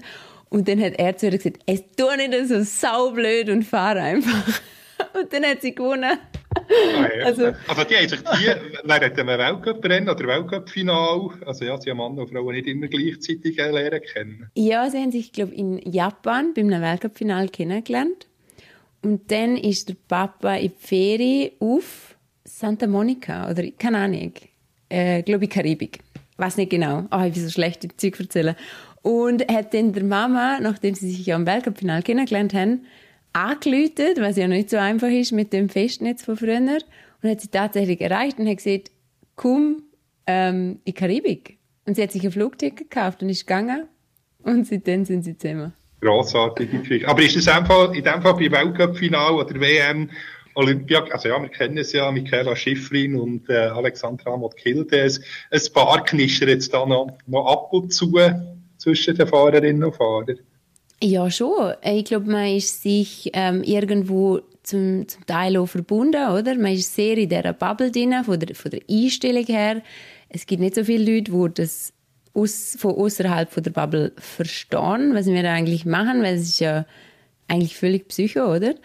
[0.49, 4.62] Und dann hat er zu ihr gesagt, es tut nicht so saublöd und fahr einfach.
[5.14, 6.18] Und dann hat sie gewonnen.
[6.56, 7.26] Ah, ja.
[7.26, 8.48] also, also die haben sich die
[8.84, 13.58] während einem Weltcup-Rennen oder Weltcup-Final, also ja, sie haben Mann und Frauen nicht immer gleichzeitig
[13.58, 14.50] lernen kennen.
[14.56, 18.28] Ja, sie haben sich, glaube ich, in Japan beim Weltcup-Final kennengelernt.
[19.02, 24.34] Und dann ist der Papa in die Ferien auf Santa Monica oder keine Ahnung,
[24.90, 26.00] äh, glaube ich Karibik.
[26.38, 27.06] Weiß nicht genau.
[27.10, 28.56] Ah, oh, ich bin so schlecht im Zeug erzählen.
[29.02, 32.86] Und hat dann der Mama, nachdem sie sich ja am Weltcup-Final kennengelernt haben,
[33.36, 36.56] angelötet, was ja nicht so einfach ist mit dem Festnetz von früher.
[37.21, 38.91] Und hat sie tatsächlich erreicht und hat gesagt,
[39.36, 39.84] komm
[40.26, 41.58] ähm, in die Karibik.
[41.86, 43.88] Und sie hat sich ein Flugticket gekauft und ist gegangen.
[44.43, 45.74] Und seitdem sind sie zusammen.
[46.02, 47.08] Grossartige Geschichte.
[47.08, 50.10] Aber ist das einfach, in dem Fall bei Weltcup-Final oder WM,
[50.56, 55.21] Olympia, also ja, wir kennen es ja, Michaela Schifrin und äh, Alexandra Motkildes.
[55.52, 58.13] Ein paar knistern jetzt da noch, noch ab und zu
[58.78, 60.39] zwischen den Fahrerinnen und Fahrern.
[61.02, 61.74] Ja, schon.
[61.84, 66.56] Ich glaube, man ist sich ähm, irgendwo zum, zum Teil auch verbunden, oder?
[66.56, 69.82] Man ist sehr in dieser Bubble drin, von der, von der Einstellung her.
[70.30, 71.94] Es gibt nicht so viele Leute, die das
[72.34, 76.86] aus, von außerhalb der Bubble verstehen, was wir da eigentlich machen, weil es ist ja
[77.48, 78.76] eigentlich völlig psycho, oder?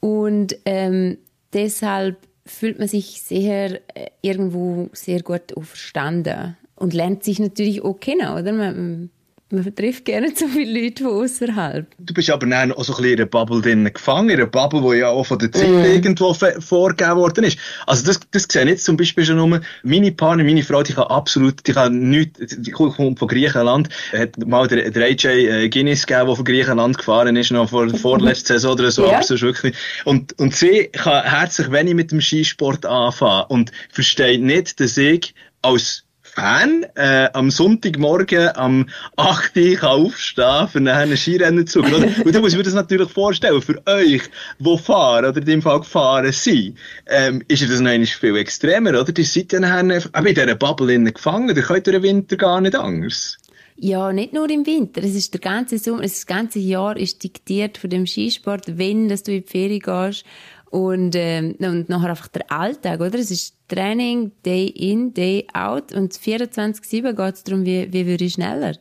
[0.00, 1.18] Und ähm,
[1.52, 7.82] deshalb fühlt man sich sehr äh, irgendwo sehr gut auch verstanden und lernt sich natürlich
[7.82, 8.52] auch kennen, oder?
[8.52, 9.10] Man,
[9.52, 11.86] man trifft gerne so viele Leute von außerhalb.
[11.98, 14.46] Du bist aber dann auch so ein bisschen in einer Bubble drin gefangen, in einer
[14.46, 15.84] Bubble, die ja auch von der Zeit mm.
[15.84, 17.58] irgendwo vorgegeben worden ist.
[17.86, 20.94] Also das, das sehe ich jetzt zum Beispiel schon nur, meine Partner, meine Frau, die
[20.94, 25.68] kann absolut, die kann nichts, die kommt von Griechenland, hat mal der, der AJ äh,
[25.68, 29.16] Guinness gegeben, der von Griechenland gefahren ist, noch vor, vorletzter Saison oder so, ja.
[29.16, 29.76] aber sonst wirklich.
[30.04, 35.34] Und, und sie kann herzlich wenig mit dem Skisport anfangen und versteht nicht, dass ich
[35.62, 42.08] als Fan äh, am Sonntagmorgen am 8 Uhr kann aufstehen für ein Skirennen zu oder?
[42.24, 44.22] Und da muss ich mir das natürlich vorstellen, für euch,
[44.58, 49.12] die fahren oder in dem Fall gefahren sind, ähm, ist das noch viel extremer, oder?
[49.12, 52.76] Die seid ja nachher auch in dieser Bubble gefangen, ihr könnt den Winter gar nicht
[52.76, 53.36] anders.
[53.76, 55.02] Ja, nicht nur im Winter.
[55.02, 59.22] Es ist der ganze Sommer, das ganze Jahr ist diktiert von dem Skisport, wenn dass
[59.22, 60.24] du in die Ferien gehst
[60.72, 63.18] Und, ähm, und nachher einfach der Alltag, oder?
[63.18, 65.92] Es ist Training, Day in, Day out.
[65.92, 68.72] Und 24-7 geht es darum, wie, wie würde ich schneller.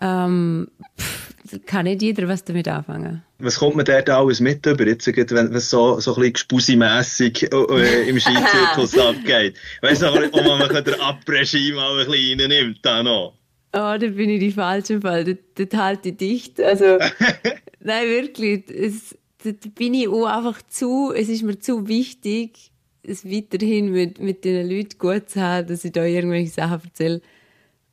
[0.00, 1.34] Ähm, pff,
[1.66, 3.22] kann nicht jeder was damit anfangen.
[3.38, 7.52] Was kommt man dort alles mit über, jetzt, wenn es so, so ein bisschen gespusimässig
[7.52, 9.56] äh, im Skizirkus abgeht?
[9.82, 13.34] Weißt du, ob man den Abregime mal ein bisschen reinnimmt, da noch?
[13.74, 15.24] Oh, da bin ich die falsche Fall.
[15.24, 16.60] Das, das halte ich dicht.
[16.62, 16.96] Also,
[17.80, 18.70] nein, wirklich.
[18.70, 22.70] Es, da bin ich auch einfach zu, es ist mir zu wichtig,
[23.02, 27.22] es weiterhin mit, mit den Leuten gut zu haben, dass ich da irgendwelche Sachen erzähle.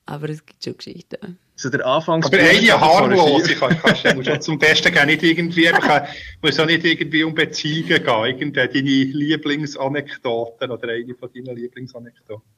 [0.05, 1.37] Aber es gibt schon Geschichten.
[1.55, 5.23] So der Anfangs Aber eine harmlos, ich kann, kannst, musst auch zum Besten gehen, nicht
[5.23, 6.07] irgendwie, einfach,
[6.41, 12.56] muss auch nicht irgendwie um Beziehungen gehen, irgendeine deine Lieblingsanekdoten oder eine von deinen Lieblingsanekdoten.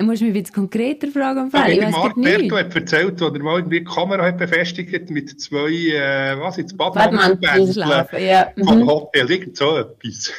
[0.00, 3.58] Du musst mich jetzt konkreter fragen, ja, ich Marc Berto hat erzählt, als er mal
[3.58, 7.70] irgendwie die Kamera hat befestigt mit zwei, äh, was jetzt, Badmanteln
[8.18, 8.50] ja.
[8.64, 8.86] vom mhm.
[8.88, 10.32] Hotel, irgend so etwas.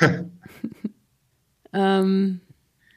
[1.73, 2.41] ähm,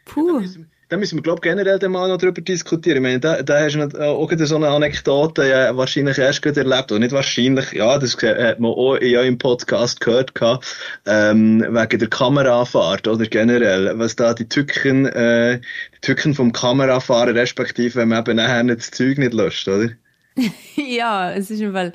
[0.07, 0.40] puh.
[0.88, 2.99] Da müssen wir, glaube ich, generell mal noch drüber diskutieren.
[2.99, 6.61] Ich meine, da, da hast du äh, auch so eine Anekdote ja, wahrscheinlich erst gerade
[6.61, 6.92] erlebt.
[6.92, 11.99] Oder nicht wahrscheinlich, ja, das hat man auch in eurem Podcast gehört, gehabt, ähm, wegen
[11.99, 15.61] der Kamerafahrt, oder generell, was da die Tücken, äh,
[15.94, 19.90] die Tücken vom Kamerafahren, respektive, wenn man eben nachher nicht das Zeug nicht löscht, oder?
[20.77, 21.92] ja, es ist im Fall,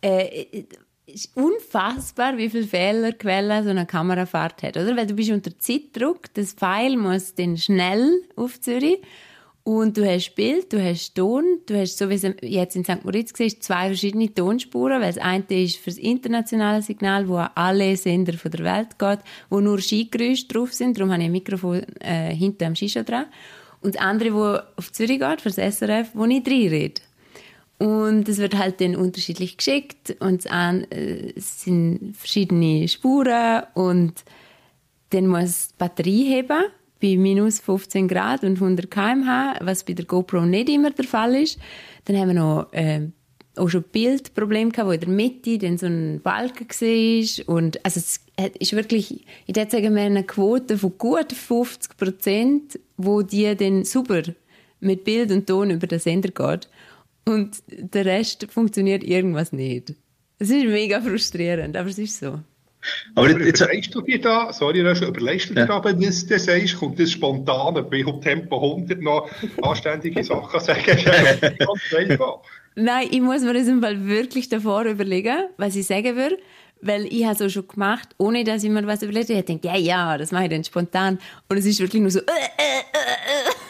[0.00, 0.46] äh,
[1.14, 4.96] ist unfassbar, wie viele Fehlerquellen so eine Kamerafahrt hat, oder?
[4.96, 8.98] Weil du bist unter Zeitdruck, das Pfeil muss dann schnell auf Zürich
[9.64, 13.04] und du hast Bild, du hast Ton, du hast, so wie es jetzt in St.
[13.04, 17.50] Moritz siehst, zwei verschiedene Tonspuren, weil das eine ist für das internationale Signal, wo an
[17.54, 19.20] alle Sender von der Welt geht,
[19.50, 23.26] wo nur Skigeräusche drauf sind, darum habe ich ein Mikrofon äh, hinter dem Ski dran.
[23.80, 27.00] Und das andere, wo auf Zürich geht, für das SRF, wo ich reinrede.
[27.82, 34.22] Und es wird halt dann unterschiedlich geschickt und äh, es sind verschiedene Spuren und
[35.10, 36.62] dann muss die Batterie heben
[37.00, 41.34] bei minus 15 Grad und 100 km/h, was bei der GoPro nicht immer der Fall
[41.34, 41.58] ist.
[42.04, 43.08] Dann haben wir noch äh,
[43.56, 47.98] auch schon Bildproblem gehabt, wo in der Mitte dann so ein Balken war und also
[47.98, 48.20] es
[48.60, 53.56] ist wirklich, ich würde sagen, wir haben eine Quote von gut 50 Prozent, wo die
[53.56, 54.22] dann super
[54.78, 56.68] mit Bild und Ton über den Sender geht
[57.24, 59.94] und der Rest funktioniert irgendwas nicht.
[60.38, 62.40] Es ist mega frustrierend, aber es ist so.
[63.14, 66.76] Aber, jetzt, überlegst du dir da, sorry, überlegst du dir da, wenn du das sagst,
[66.76, 69.30] kommt das spontan bei Tempo 100 noch
[69.62, 70.98] anständige Sachen sagen?
[72.74, 76.38] Nein, ich muss mir das im Fall wirklich davor überlegen, was ich sagen würde.
[76.84, 79.38] Weil ich habe es auch schon gemacht, ohne dass ich mir was überlegt habe.
[79.38, 81.20] Ich denke, ja, ja, das mache ich dann spontan.
[81.48, 83.61] Und es ist wirklich nur so, äh, äh, äh, äh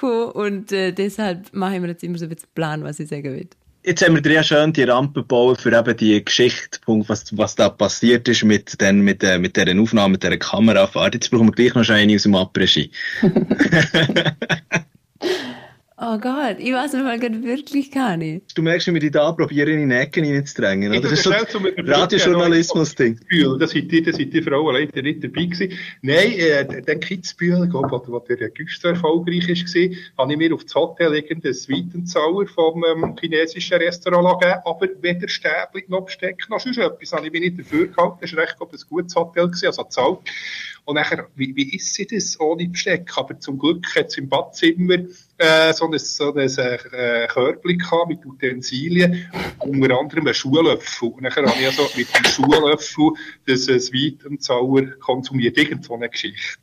[0.00, 3.08] gekommen und äh, deshalb mache ich mir jetzt immer so ein bisschen Plan, was ich
[3.08, 3.48] sagen will.
[3.84, 7.68] Jetzt haben wir ja schön die Rampe gebaut für eben die Geschichte, was, was da
[7.68, 11.14] passiert ist mit, den, mit, äh, mit dieser Aufnahme, mit dieser Kamerafahrt.
[11.14, 12.90] Jetzt brauchen wir gleich noch eine aus dem Après-Ski.
[15.98, 18.56] Oh Gott, ich weiß mal wirklich gar nicht.
[18.56, 20.90] Du merkst, wie wir dich da probieren, in die Ecken reinzudrängen.
[20.90, 21.00] Oder?
[21.00, 21.46] Das ist so ein
[21.88, 23.18] Radiojournalismus-Ding.
[23.58, 25.72] Das seid ihr, das seid ihr Frauen leider nicht dabei gewesen.
[26.02, 30.74] Nein, äh, den Kitzbühel, wo, wo der Güster erfolgreich war, habe ich mir auf das
[30.74, 36.76] Hotel irgendeinen Sweetenzauer vom ähm, chinesischen Restaurant gegeben, aber weder Stäbchen noch Besteck noch sonst
[36.76, 37.12] etwas.
[37.12, 38.18] Habe ich mich nicht dafür gehalten.
[38.20, 40.18] Das war recht ein gutes Hotel, gewesen, also zahlt.
[40.86, 43.10] Und nachher, wie, wie ist sie das ohne Besteck?
[43.16, 44.98] Aber zum Glück hat es im Badzimmer
[45.36, 51.08] äh, so ein, so ein äh, Körbchen gehabt mit Utensilien, unter anderem einen Schuhlöffel.
[51.08, 53.10] Und nachher habe ich also mit dem Schuhlöffel
[53.48, 55.58] das äh, Sweet und Sauer konsumiert.
[55.58, 56.56] Irgend so eine Geschichte.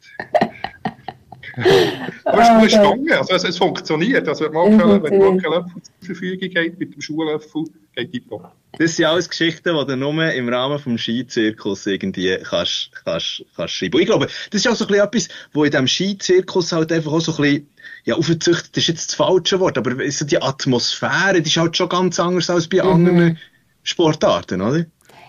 [2.24, 3.12] Aber es ist gut gegangen.
[3.12, 4.26] Also, es, es funktioniert.
[4.30, 7.66] Also, wenn man keinen Löffel zur Verfügung hat, mit dem Schuhlöffel,
[7.98, 8.52] die top.
[8.80, 13.74] Das sind alles Geschichten, die du nur im Rahmen des Skizirkus irgendwie kannst, kannst, kannst
[13.76, 13.96] schreiben.
[13.96, 16.92] Und ich glaube, das ist auch so ein bisschen etwas, wo in diesem Skizirkus halt
[16.92, 17.70] einfach auch so ein bisschen,
[18.06, 21.90] ja, aufgezüchtet ist jetzt das falsche Wort, aber so die Atmosphäre, die ist halt schon
[21.90, 22.90] ganz anders als bei mhm.
[22.90, 23.40] anderen
[23.84, 24.86] Sportarten, oder?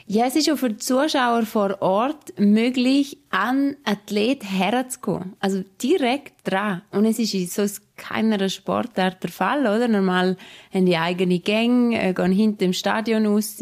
[0.06, 5.32] Ja, es ist auch für die Zuschauer vor Ort möglich, an Athlet herzukommen.
[5.40, 6.82] Also direkt dran.
[6.90, 7.64] Und es ist in so
[7.96, 9.88] keiner Sportart der Fall, oder?
[9.88, 10.36] Normal
[10.74, 13.56] haben die eigene Gänge, äh, gehen hinter dem Stadion raus.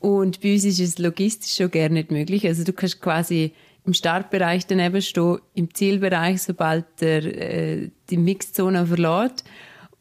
[0.00, 2.46] Und bei uns ist es logistisch schon gar nicht möglich.
[2.46, 3.52] Also du kannst quasi
[3.84, 9.44] im Startbereich daneben stehen, im Zielbereich, sobald der, äh, die Mixzone verlässt.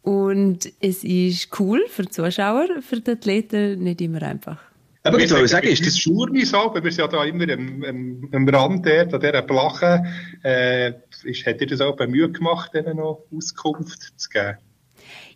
[0.03, 4.59] Und es ist cool für die Zuschauer, für die Athleten nicht immer einfach.
[5.05, 8.29] Aber ich soll sagen, ist das Schurnis so, wir sind ja da immer am, am,
[8.31, 10.03] am Rand der, an dieser Blache,
[10.43, 14.57] äh, ist, hat dir das auch bei Mühe gemacht, denen noch Auskunft zu geben?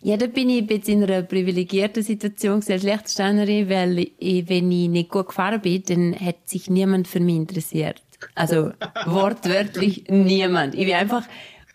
[0.02, 4.88] Ja, da bin ich jetzt in einer privilegierten Situation als Liechtensteinerin, weil ich, wenn ich
[4.88, 8.02] nicht gut gefahren bin, dann hat sich niemand für mich interessiert.
[8.34, 8.72] Also
[9.06, 10.74] wortwörtlich niemand.
[10.74, 11.22] Ich bin einfach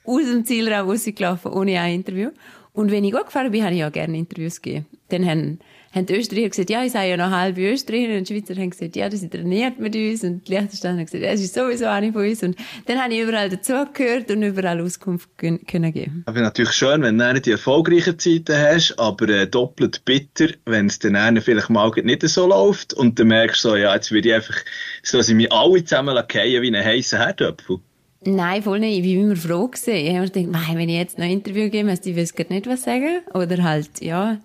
[0.04, 2.32] aus dem Zielraum rausgelaufen, ohne ein Interview.
[2.74, 4.86] Und wenn ich gut gefahren bin, habe ich auch gerne Interviews gegeben.
[5.10, 5.60] Dann haben
[5.96, 8.70] haben die Österreicher gesagt, ja, ich sei ja noch halb Österreicher, und die Schweizer haben
[8.70, 11.86] gesagt, ja, sind trainiert mit uns, und die Liechtensteiner haben gesagt, ja, es ist sowieso
[11.86, 16.24] eine von uns, und dann habe ich überall dazugehört und überall Auskunft können geben.
[16.26, 21.00] Aber natürlich schön, wenn du die erfolgreichen Zeiten hast, aber äh, doppelt bitter, wenn es
[21.00, 24.36] dann vielleicht mal nicht so läuft, und dann merkst du so, ja, jetzt würde ich
[24.36, 24.58] einfach,
[25.02, 27.80] so dass ich mich alle zusammen fallen wie einen heissen Herdöpfel.
[28.28, 29.06] Nein, voll nicht.
[29.06, 29.94] Ich war immer froh gewesen.
[29.94, 32.66] Ich habe mir gedacht, wenn ich jetzt noch ein Interview gebe, also die wissen nicht
[32.66, 33.22] was sagen.
[33.36, 34.40] Oder halt, ja,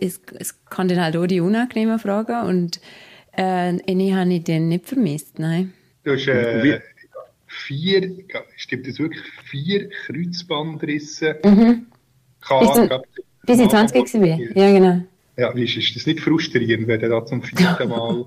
[0.00, 2.80] es, es kann dann halt auch die unangenehmen Fragen und
[3.36, 5.72] äh, ich habe ich den nicht vermisst, nein.
[6.04, 6.80] Du hast äh,
[7.46, 8.16] vier,
[8.56, 11.86] stimmt das wirklich, vier Kreuzbandrisse mhm.
[12.40, 13.06] gehabt.
[13.46, 15.02] Bis ich 20 war, ja genau.
[15.36, 18.26] Ja, wie ist, ist das nicht frustrierend, wenn du da zum vierten Mal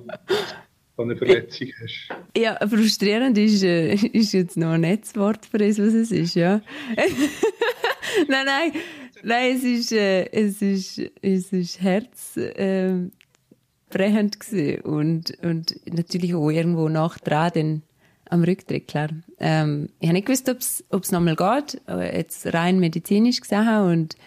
[0.98, 2.10] so eine Verletzung hast?
[2.36, 6.62] Ja, frustrierend ist, äh, ist jetzt noch ein Netzwort für das, was es ist, ja.
[8.28, 8.72] nein, nein,
[9.26, 13.14] Nein, es ist, äh, es ist, es ist herzbrechend
[14.52, 17.84] äh, und, und natürlich auch irgendwo nach dran
[18.30, 19.10] am Rücktritt, klar.
[19.40, 24.18] Ähm, ich habe nicht gewusst, ob es nochmal geht, jetzt rein medizinisch gesehen und,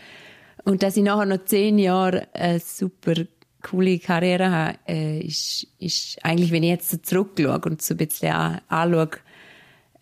[0.65, 3.15] und dass ich nachher noch zehn Jahre eine super
[3.63, 7.99] coole Karriere habe, äh, ist, ist eigentlich, wenn ich jetzt so zurückschaue und so ein
[7.99, 9.11] bisschen anschaue,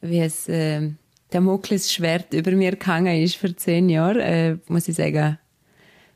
[0.02, 0.90] wie es, äh,
[1.34, 5.38] Damoklesschwert über mir gehangen ist für zehn Jahre, äh, muss ich sagen,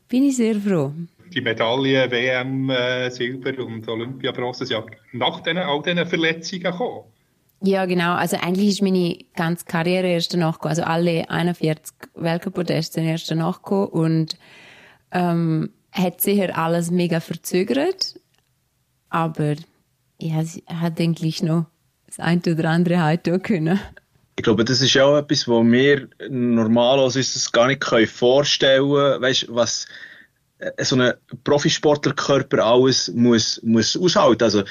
[0.07, 0.93] bin ich sehr froh.
[1.33, 7.03] Die Medaille WM äh, Silber und Olympiabronze sind ja nach den, all diesen Verletzungen gekommen.
[7.61, 8.13] Ja, genau.
[8.13, 10.69] Also eigentlich ist meine ganze Karriere erst danach gekommen.
[10.69, 14.37] Also alle 41 Weltcup-Podeste sind erst danach gekommen und
[15.11, 18.19] ähm, hat sicher alles mega verzögert,
[19.09, 19.55] aber
[20.19, 21.65] ja, es hat eigentlich noch
[22.05, 23.79] das eine oder andere heute können.
[24.39, 29.21] Ich glaube, das ist auch etwas, was wir normalerweise uns gar nicht vorstellen können.
[29.21, 29.85] Weißt was
[30.59, 31.11] äh, so ein
[31.43, 34.45] Profisportlerkörper alles muss, muss aushalten.
[34.45, 34.63] Also,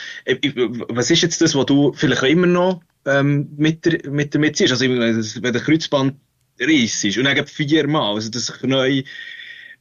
[0.88, 4.72] was ist jetzt das, was du vielleicht immer noch ähm, mit, der, mit damit ziehst?
[4.72, 6.14] Also, wenn der Kreuzband
[6.58, 9.02] reiss ist und dann viermal, also das neu,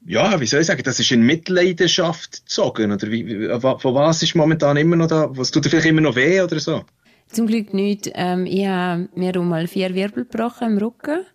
[0.05, 4.35] ja, wie soll ich sagen, das ist in Mitleidenschaft gezogen, oder wie, von was ist
[4.35, 6.83] momentan immer noch da, was tut dir vielleicht immer noch weh oder so?
[7.29, 8.11] Zum Glück nicht.
[8.15, 11.25] Ähm, ich habe mir mal vier Wirbel gebrochen im Rücken.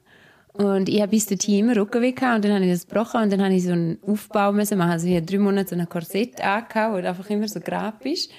[0.52, 3.32] Und ich habe bis dorthin immer Rückenweh gehabt und dann habe ich das gebrochen und
[3.32, 4.90] dann habe ich so einen Aufbau müssen machen.
[4.90, 8.30] Also ich habe drei Monate so ein Korsett angehauen, wo einfach immer so grab ist.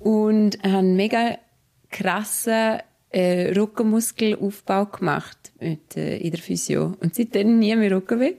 [0.00, 1.38] Und habe einen mega
[1.90, 2.78] krassen
[3.10, 6.96] äh, Rückenmuskelaufbau gemacht mit, äh, in der Physio.
[7.00, 8.34] Und seitdem nie mehr Rückenweh.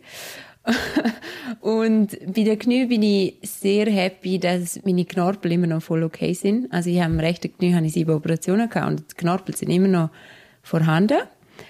[1.62, 6.34] und bei den Knie bin ich sehr happy, dass meine Knorpel immer noch voll okay
[6.34, 6.72] sind.
[6.72, 9.72] Also ich habe am rechten Knie habe ich sieben Operationen gehabt und die Knorpel sind
[9.72, 10.10] immer noch
[10.62, 11.20] vorhanden.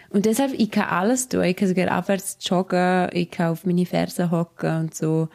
[0.10, 1.44] Und deshalb, ich kann alles tun.
[1.44, 5.30] Ich kann sogar abwärts joggen, ich kann auf meine Fersen hocken und so.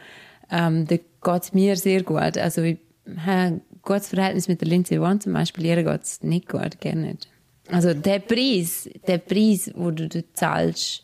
[0.51, 2.37] Ähm, da geht's mir sehr gut.
[2.37, 2.77] Also ich
[3.17, 5.65] habe ein gutes Verhältnis mit der Lindsay One zum Beispiel.
[5.65, 7.27] Ihr geht's nicht gut, gerne nicht.
[7.69, 11.03] Also der Preis, der Preis, den du zahlst,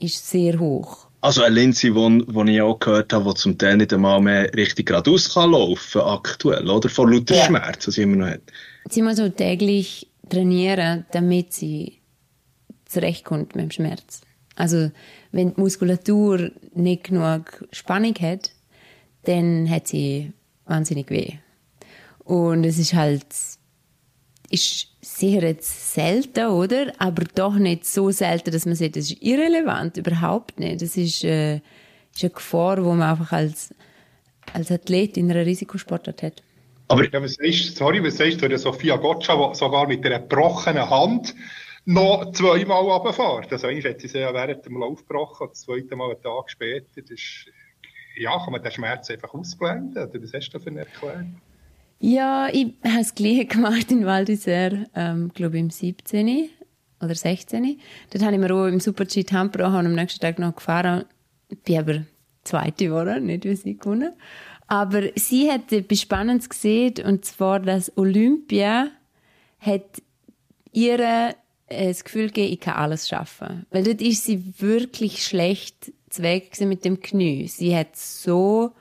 [0.00, 1.11] ist sehr hoch.
[1.22, 4.86] Also eine Linse, die ich auch gehört habe, die zum Teil nicht einmal mehr richtig
[4.86, 6.88] geradeaus kann laufen aktuell, oder?
[6.88, 7.44] Vor lauter ja.
[7.44, 8.42] Schmerz, was sie immer noch hat.
[8.90, 12.00] Sie muss auch täglich trainieren, damit sie
[12.86, 14.22] zurechtkommt mit dem Schmerz.
[14.56, 14.90] Also,
[15.30, 18.50] wenn die Muskulatur nicht genug Spannung hat,
[19.22, 20.32] dann hat sie
[20.66, 21.34] wahnsinnig weh.
[22.18, 23.26] Und es ist halt,
[24.52, 26.92] ist sicher jetzt selten, oder?
[26.98, 30.82] Aber doch nicht so selten, dass man sagt, das ist irrelevant, überhaupt nicht.
[30.82, 31.56] Das ist, äh,
[32.14, 33.74] ist eine Gefahr, die man einfach als,
[34.52, 36.42] als Athlet in einer Risikosportart hat.
[36.88, 40.20] Aber ja, was sagst, sorry, was sagst du der Sophia Gotcha, die sogar mit einer
[40.20, 41.34] gebrochenen Hand
[41.86, 43.50] noch zweimal runterfährt?
[43.50, 47.00] Also eigentlich hat sie sie während dem Lauf gebrochen, das zweite Mal einen Tag später.
[47.00, 47.46] Das ist,
[48.16, 50.06] ja, kann man den Schmerz einfach ausblenden?
[50.06, 51.40] Oder was hast du da für eine Erklärung?
[52.04, 56.48] Ja, ich habe das Gleiche gemacht in Val d'Isère, ähm, glaube im 17.
[57.00, 57.78] oder 16.
[58.10, 61.04] Dort habe ich mir auch im Super-G Tampro und am nächsten Tag noch gefahren.
[61.48, 62.02] Ich bin aber
[62.42, 64.14] zweite geworden, nicht wie sie gewonnen.
[64.66, 68.88] Aber sie hat etwas Spannendes gesehen, und zwar, dass Olympia
[69.60, 70.02] hat
[70.72, 71.36] ihre
[71.68, 73.64] äh, das Gefühl gegeben, ich kann alles schaffen.
[73.70, 77.46] Weil dort ist sie wirklich schlecht zu Weg mit dem Knie.
[77.46, 78.72] Sie hat so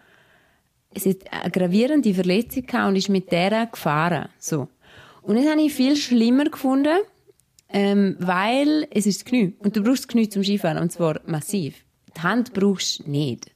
[0.93, 4.29] es ist eine gravierende Verletzung und ist mit der gefahren.
[4.37, 4.67] So.
[5.21, 6.97] Und das habe ich viel schlimmer gefunden,
[7.69, 9.53] ähm, weil es ist das Knie.
[9.59, 11.75] Und du brauchst das Knie zum Skifahren, und zwar massiv.
[12.15, 13.51] Die Hand brauchst du nicht.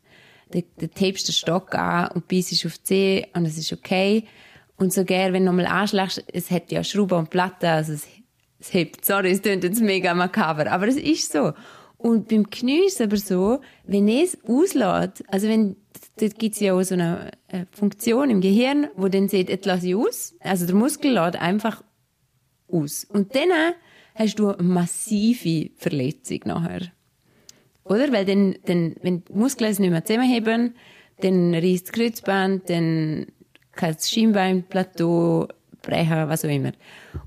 [0.51, 4.25] Du, du den Stock an und beißt auf die Zeh und es ist okay.
[4.77, 8.07] Und sogar, wenn du nochmal anschlägst, es hat ja Schrauben und Platten, also es,
[8.59, 9.03] es hebt.
[9.03, 11.53] Sorry, es klingt jetzt mega makaber, aber es ist so.
[11.97, 15.75] Und beim Knie ist es aber so, wenn es auslässt, also wenn,
[16.19, 19.65] dort gibt es ja auch so eine äh, Funktion im Gehirn, wo dann sieht, jetzt
[19.65, 21.83] lasse ich aus, also der Muskel lädt einfach
[22.71, 23.05] aus.
[23.05, 23.49] Und dann
[24.15, 26.91] hast du eine massive Verletzung nachher.
[27.83, 28.11] Oder?
[28.11, 30.75] Weil dann, dann wenn die Muskeln es nicht mehr zusammenheben,
[31.21, 33.27] dann reißt das Kreuzband, dann
[33.73, 35.47] kann das Schienbeinplateau
[35.81, 36.71] brechen, was auch immer.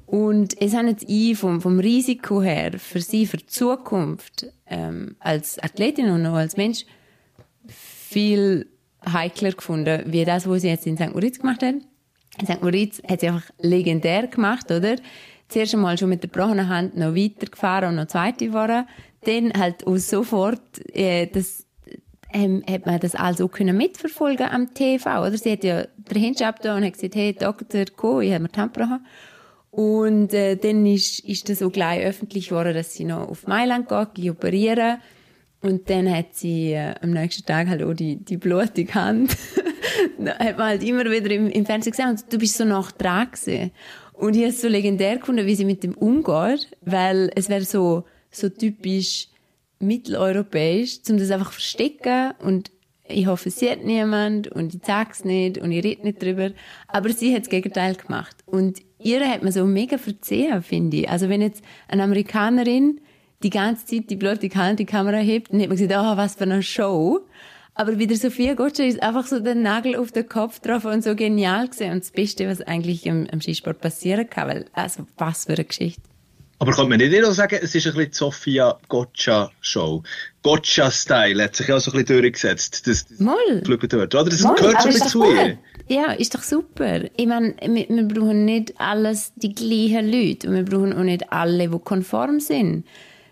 [0.06, 5.16] Und es haben jetzt ich vom, vom Risiko her für sie, für die Zukunft, ähm,
[5.20, 6.84] als Athletin und auch als Mensch,
[7.66, 8.66] viel
[9.12, 11.14] heikler gefunden, wie das, was sie jetzt in St.
[11.14, 11.74] Moritz gemacht hat.
[12.40, 12.62] In St.
[12.62, 14.96] Moritz hat sie einfach legendär gemacht, oder?
[15.48, 18.86] Zuerst einmal schon mit der gebrochenen Hand noch weitergefahren und noch zweite geworden.
[19.22, 20.60] Dann halt auch sofort,
[20.94, 21.66] äh, das,
[22.32, 25.36] ähm, hat man das also können mitverfolgen am TV, oder?
[25.36, 28.48] Sie hat ja den Hinschab da und hat gesagt, hey, Doktor, komm, ich habe mir
[28.50, 29.06] die Hand gebrochen.
[29.70, 33.88] Und äh, dann ist, ist das auch gleich öffentlich geworden, dass sie noch auf Mailand
[33.88, 34.98] geht, operieren.
[35.60, 39.36] Und dann hat sie äh, am nächsten Tag halt auch die, die blutige Hand.
[40.38, 43.28] hat man halt immer wieder im, im Fernsehen gesehen und du bist so nach dran
[43.30, 43.72] gewesen.
[44.12, 47.64] Und ich habe es so legendär gefunden, wie sie mit dem umgeht, weil es wäre
[47.64, 49.28] so, so typisch
[49.80, 52.72] mitteleuropäisch, um das einfach verstecken und
[53.10, 56.50] ich hoffe, sie hat niemand und ich sag's nicht und ich rede nicht drüber.
[56.88, 58.36] Aber sie hat das Gegenteil gemacht.
[58.44, 61.08] Und ihr hat man so mega verzehrt, finde ich.
[61.08, 63.00] Also wenn jetzt eine Amerikanerin
[63.42, 66.34] die ganze Zeit die blutige Hand die Kamera hebt, dann hat man gesagt, oh, was
[66.34, 67.20] für eine Show.
[67.74, 71.14] Aber wieder Sophia Gotcha ist einfach so der Nagel auf den Kopf drauf und so
[71.14, 75.44] genial gesehen und das Beste, was eigentlich im, im Skisport passieren kann, weil, also, was
[75.44, 76.02] für eine Geschichte.
[76.60, 80.02] Aber kann man nicht eher sagen, es ist ein bisschen die Sophia Gotcha Show.
[80.42, 82.84] Gotcha-Style hat sich ja auch so ein bisschen durchgesetzt.
[82.88, 83.62] Das, das Moll.
[83.62, 84.24] dort, oder?
[84.24, 85.58] Das Moll, gehört so ein bisschen zu ihr.
[85.86, 87.02] Ja, ist doch super.
[87.16, 91.32] Ich meine, wir, wir brauchen nicht alles die gleichen Leute und wir brauchen auch nicht
[91.32, 92.84] alle, die konform sind.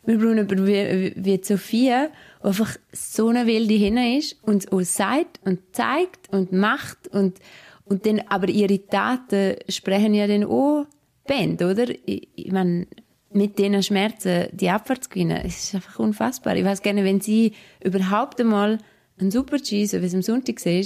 [0.06, 2.08] Wir brauchen jemanden wie, wie die Sophia,
[2.42, 7.08] die einfach so eine wilde hinne ist und es auch sagt und zeigt und macht
[7.08, 7.38] und,
[7.84, 10.86] und dann, aber ihre Taten sprechen ja dann auch
[11.26, 11.86] Band, oder?
[12.06, 12.86] Ich, ich meine,
[13.32, 16.56] mit diesen Schmerzen die Abfahrt zu gewinnen, ist einfach unfassbar.
[16.56, 17.52] Ich weiß gerne, wenn sie
[17.82, 18.78] überhaupt einmal
[19.18, 20.84] einen Super-G, so wie es am Sonntag war,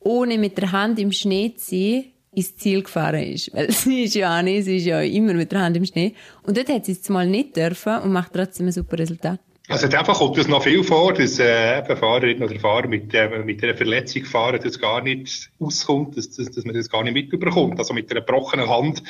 [0.00, 2.04] ohne mit der Hand im Schnee zu sein,
[2.34, 3.54] ins Ziel gefahren ist.
[3.54, 6.14] Weil sie ist ja auch nicht, sie ist ja immer mit der Hand im Schnee.
[6.42, 9.40] Und dort hat sie es mal nicht dürfen und macht trotzdem ein super Resultat.
[9.68, 13.62] Also einfach kommt das noch viel vor, dass äh, Fahrerinnen oder Fahrer mit, äh, mit
[13.62, 17.78] einer Verletzung fahren, das gar nicht auskommt, dass, dass, dass man das gar nicht mitbekommt.
[17.78, 19.02] Also mit einer gebrochenen Hand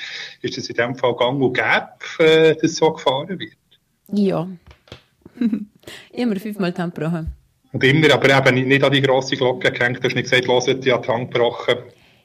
[0.42, 3.56] ist das in dem Fall gang und gäbe, äh, dass so gefahren wird.
[4.12, 4.46] Ja.
[6.12, 7.32] immer fünfmal die Hand gebrochen.
[7.72, 10.66] Und immer, aber eben nicht, an die grosse Glocke gehängt, du hast nicht gesagt, los,
[10.66, 11.76] die hat die Hand gebrochen.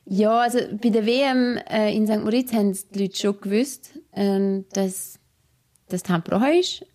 [0.10, 2.24] Ja, also bei der WM äh, in St.
[2.24, 5.20] Moritz haben die Leute schon gewusst, äh, dass,
[6.10, 6.86] Hand gebrochen ist.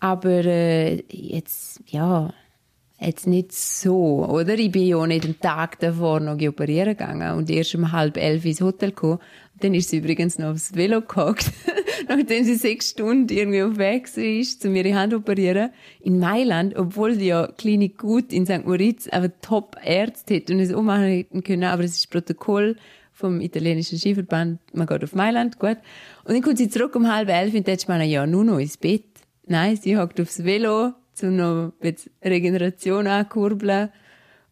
[0.00, 2.34] Aber äh, jetzt, ja,
[2.98, 4.54] jetzt nicht so, oder?
[4.54, 8.44] Ich bin ja nicht den Tag davor noch operieren gegangen und erst um halb elf
[8.44, 9.18] ins Hotel gekommen.
[9.60, 11.50] Dann ist sie übrigens noch aufs Velo gehockt,
[12.08, 15.70] nachdem sie sechs Stunden irgendwie auf Weg war, um ihre Hand zu operieren.
[16.00, 18.66] In Mailand, obwohl die ja Klinik gut in St.
[18.66, 22.76] Moritz, aber Top-Ärzte hätten und es ummachen hätten können, aber es ist Protokoll
[23.12, 25.78] vom italienischen Skiverband, man geht auf Mailand, gut.
[26.24, 28.58] Und dann kommt sie zurück um halb elf und dann ist man, ja, nur noch
[28.58, 29.04] ins Bett.
[29.46, 30.92] Nein, sie hockt aufs Velo,
[31.22, 33.90] um noch jetzt Regeneration ankurbeln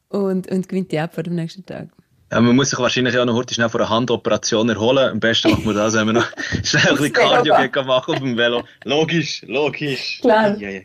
[0.09, 1.89] und, und gewinnt die Abfahrt am nächsten Tag.
[2.33, 5.11] Ja, man muss sich wahrscheinlich auch noch heute schnell von einer Handoperation erholen.
[5.11, 6.27] Am besten macht man das, wenn man noch
[6.65, 7.55] schnell ein bisschen Cardio
[7.85, 8.65] machen auf dem Velo.
[8.85, 10.19] Logisch, logisch.
[10.21, 10.57] Klar.
[10.59, 10.81] Ja, ja.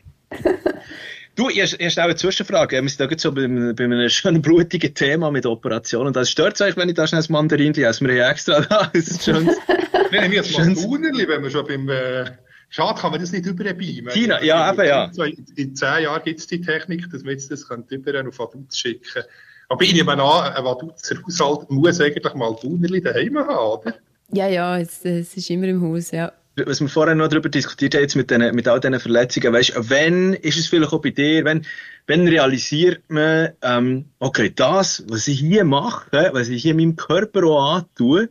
[1.35, 2.81] Du, erst, erst auch eine Zwischenfrage.
[2.81, 6.11] Wir sind da gerade so bei, einem- bei einem schönen blutigen Thema mit Operationen.
[6.11, 8.01] Das stört euch, wenn ich da schnell das Mandarin esse?
[8.01, 8.87] Wir haben ja extra da.
[8.93, 9.49] Das ist schön.
[10.11, 12.25] Wir nehmen jetzt mal Tunerli, wenn wir schon beim, äh,
[12.69, 14.11] schade kann man das nicht überbeamen.
[14.11, 15.11] China, ja, eben, ja.
[15.25, 18.77] In, in zehn Jahren gibt es die Technik, dass man jetzt das über auf Vaduz
[18.77, 19.23] schicken
[19.67, 23.95] Aber ich nehme an, ein Vaduzer Haushalt muss eigentlich mal Tunerli daheim haben, oder?
[24.31, 26.31] Ja, ja, es, es ist immer im Haus, ja.
[26.55, 29.75] was wir vorher noch darüber diskutiert haben, jetzt mit, den, mit all diesen Verletzungen, weißt
[29.75, 31.65] du, wenn ist es vielleicht auch bei dir, wenn,
[32.07, 37.43] wenn realisiert man, ähm, okay, das, was ich hier mache, was ich hier meinem Körper
[37.45, 38.29] auch antue,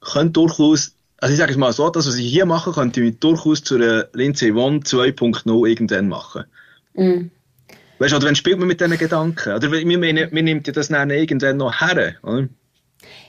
[0.00, 3.18] könnte durchaus, also ich sage es mal so, das, was ich hier mache, könnte ich
[3.18, 6.44] durchaus zu einer Lindsay Vonn 2.0 irgendwann machen.
[6.94, 7.30] Mhm.
[7.98, 9.54] Weißt du, oder wenn spielt man mit diesen Gedanken?
[9.54, 12.48] Oder wir, wir, wir nimmt ja das dann irgendwann noch her, oder?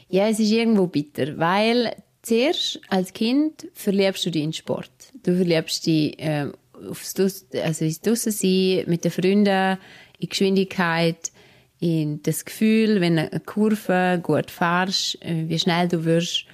[0.09, 4.91] Ja, es ist irgendwo bitter, weil zuerst als Kind verliebst du dich in Sport.
[5.23, 6.47] Du verliebst dich äh,
[6.89, 9.77] aufs Dus- also ins Dussen sein, mit den Freunden,
[10.19, 11.31] in Geschwindigkeit,
[11.79, 16.45] in das Gefühl, wenn du eine Kurve gut fahrst, äh, wie schnell du wirst.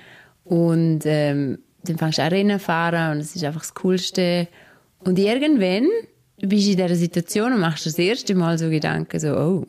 [0.44, 4.48] Und ähm, dann fängst du auch Rennen fahren und das ist einfach das Coolste.
[5.00, 5.88] Und irgendwann
[6.38, 9.66] bist du in dieser Situation und machst das erste Mal so Gedanken, so, oh,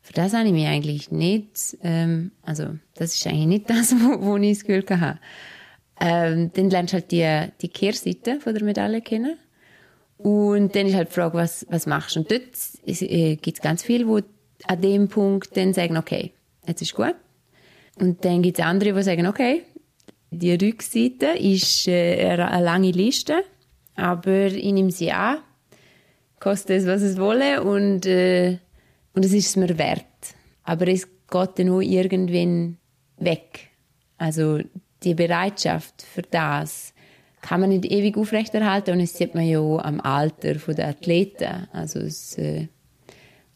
[0.00, 4.24] für das habe ich mich eigentlich nicht, ähm, also das ist eigentlich nicht das, wo,
[4.24, 5.20] wo ich das Gefühl hatte.
[6.00, 9.36] Ähm, dann lernst du halt die, die Kehrseite von der Medaille kennen.
[10.16, 12.20] Und dann ist halt die Frage, was, was machst du?
[12.20, 12.42] Und dort
[12.86, 14.24] äh, gibt es ganz viele, die
[14.66, 16.32] an dem Punkt dann sagen, okay,
[16.66, 17.14] jetzt ist gut.
[18.00, 19.62] Und dann gibt es andere, die sagen, okay,
[20.30, 23.44] die Rückseite ist äh, eine lange Liste,
[23.96, 25.38] aber ich nehme sie an,
[26.38, 28.58] kostet es, was es wolle und, äh,
[29.14, 30.04] und es ist es mir wert.
[30.64, 32.76] Aber es geht dann auch irgendwann
[33.16, 33.70] weg.
[34.18, 34.60] Also
[35.02, 36.92] die Bereitschaft für das
[37.40, 41.68] kann man nicht ewig aufrechterhalten und das sieht man ja auch am Alter der Athleten.
[41.72, 42.68] Also es äh,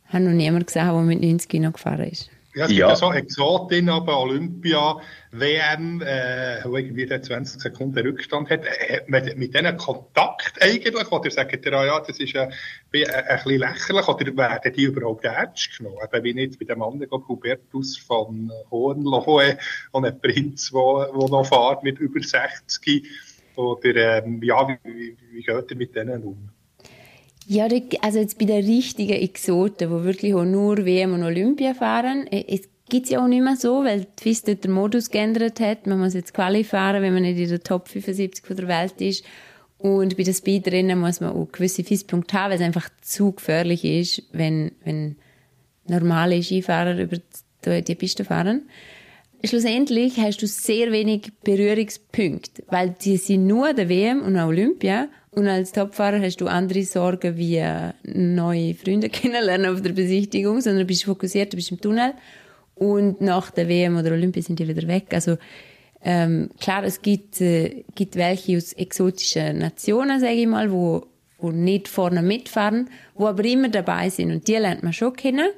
[0.06, 2.30] hat noch niemand gesehen, der mit 90 noch gefahren ist.
[2.54, 5.00] Ja, es gibt ja, so Exotin, aber Olympia,
[5.30, 8.66] WM, äh, wo irgendwie der 20 Sekunden Rückstand hat.
[8.66, 11.10] Äh, hat man mit denen Kontakt eigentlich?
[11.10, 12.50] Oder sagt ihr, ah, ja, das ist äh, ein,
[12.92, 14.06] ein bisschen lächerlich?
[14.06, 15.96] Oder werden die überhaupt ernst genommen?
[16.04, 19.56] Eben wie nicht bei dem anderen Hubertus von Hohenlohe
[19.92, 23.08] und ein Prinz, der noch fährt mit über 60.
[23.56, 26.50] Oder ähm, ja, wie, wie, wie geht ihr mit denen um?
[27.46, 27.66] Ja,
[28.00, 32.68] also jetzt bei den richtigen Exoten, die wirklich auch nur WM und Olympia fahren, es
[32.88, 35.86] gibt ja auch nicht mehr so, weil die FIS dort den Modus geändert hat.
[35.86, 39.00] Man muss jetzt Quali fahren, wenn man nicht in der Top 75 von der Welt
[39.00, 39.24] ist.
[39.78, 43.84] Und bei den Speedrennen muss man auch gewisse FIS-Punkte haben, weil es einfach zu gefährlich
[43.84, 45.16] ist, wenn, wenn
[45.88, 47.18] normale Skifahrer über
[47.80, 48.68] die Piste fahren.
[49.42, 55.48] Schlussendlich hast du sehr wenig Berührungspunkte, weil die sind nur der WM und Olympia und
[55.48, 60.86] als Topfahrer hast du andere Sorgen wie äh, neue Freunde kennenlernen auf der Besichtigung, sondern
[60.86, 62.12] bist fokussiert, du bist im Tunnel
[62.74, 65.06] und nach der WM oder Olympia sind die wieder weg.
[65.12, 65.38] Also
[66.02, 71.06] ähm, klar, es gibt, äh, gibt welche aus exotischen Nationen, sage ich mal, wo,
[71.38, 75.48] wo nicht vorne mitfahren, wo aber immer dabei sind und die lernt man schon kennen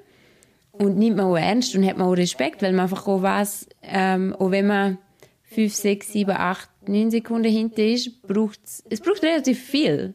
[0.71, 3.67] und nimmt man auch ernst und hat man auch Respekt, weil man einfach auch weiß,
[3.83, 4.99] ähm, auch wenn man
[5.43, 10.15] fünf, sechs, sieben, acht, neun Sekunden hinter ist, braucht es braucht relativ viel,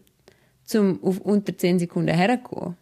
[0.74, 2.78] um auf unter zehn Sekunden herzukommen.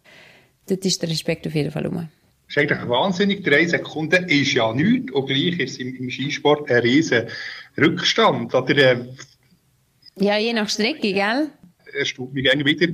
[0.67, 1.95] Dort ist der Respekt auf jeden Fall um.
[1.95, 2.09] Das
[2.49, 3.43] ist eigentlich wahnsinnig.
[3.43, 5.11] Drei Sekunden ist ja nichts.
[5.11, 7.27] Und gleich ist es im, im Skisport ein riesen
[7.77, 8.53] Rückstand.
[8.53, 9.05] Oder, äh,
[10.15, 11.49] ja, je nach Strecke, gell?
[11.99, 12.87] Es tut mich gerne wieder,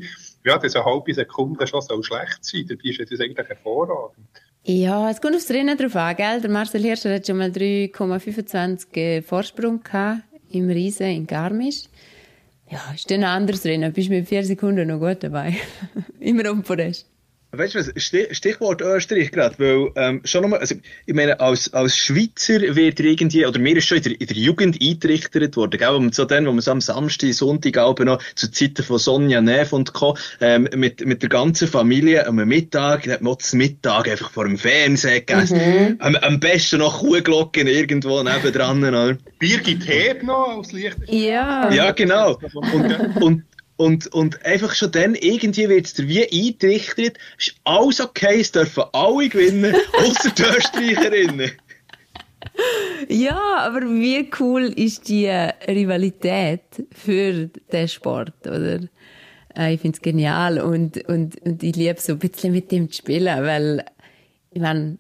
[0.45, 2.65] ja, dass eine halbe Sekunde schon so schlecht sein.
[2.67, 4.27] Dabei ist es eigentlich hervorragend.
[4.65, 6.41] Ja, es kommt aufs Rennen drauf an, gell?
[6.41, 10.21] Der Marcel Hirscher hat schon mal 3,25 Vorsprung gehabt
[10.53, 11.83] im Riesen in Garmisch.
[12.69, 13.91] Ja, ist dann ein anderes Rennen.
[13.93, 15.55] Bist mit vier Sekunden noch gut dabei.
[16.19, 17.12] Immer um Podest.
[17.55, 17.91] Weißt du was,
[18.31, 20.73] Stichwort Österreich gerade, weil ähm, schon nochmal, also
[21.05, 24.37] ich meine, als, als Schweizer wird irgendwie, oder mir ist schon in der, in der
[24.37, 28.23] Jugend eingerichtet worden, gell, wo so dann, wo man so am Samstag, Sonntag auch noch
[28.33, 33.03] zu Zeiten von Sonja Neff und Co., ähm, mit, mit der ganzen Familie am Mittag,
[33.03, 35.95] da hat man das Mittag einfach vor dem Fernseher gegessen, mhm.
[35.99, 39.15] am, am besten noch Kuhglocken irgendwo nebendran, oder?
[39.37, 40.97] Birgit Heb noch aus Licht.
[41.07, 41.71] Ja.
[41.71, 42.39] Ja, genau.
[42.53, 43.43] Und, und
[43.83, 48.51] und, und einfach schon dann, irgendwie wird es dir wie eingerichtet, ist alles okay, es
[48.53, 51.51] dürfen alle gewinnen, außer die Österreicherinnen.
[53.09, 56.61] Ja, aber wie cool ist die Rivalität
[56.93, 58.79] für den Sport, oder?
[59.53, 62.89] Äh, ich finde es genial und, und, und ich liebe so ein bisschen mit dem
[62.89, 63.83] zu spielen, weil,
[64.51, 64.97] ich meine,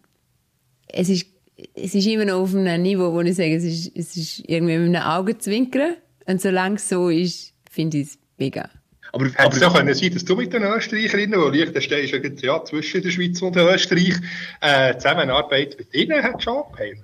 [0.89, 1.27] es ist,
[1.73, 4.77] es ist immer noch auf einem Niveau, wo ich sage, es ist, es ist irgendwie
[4.77, 5.95] mit einem Augenzwinkern.
[6.25, 8.69] Und solange es so ist, finde ich es mega.
[9.11, 12.13] Aber, Hätte aber, es auch können sein, dass du mit den Österreicherinnen, wo Liechtenstein ist
[12.13, 14.15] ja, ja zwischen der Schweiz und Österreich,
[14.61, 16.99] äh, Zusammenarbeit mit ihnen hat schon abgeheilt?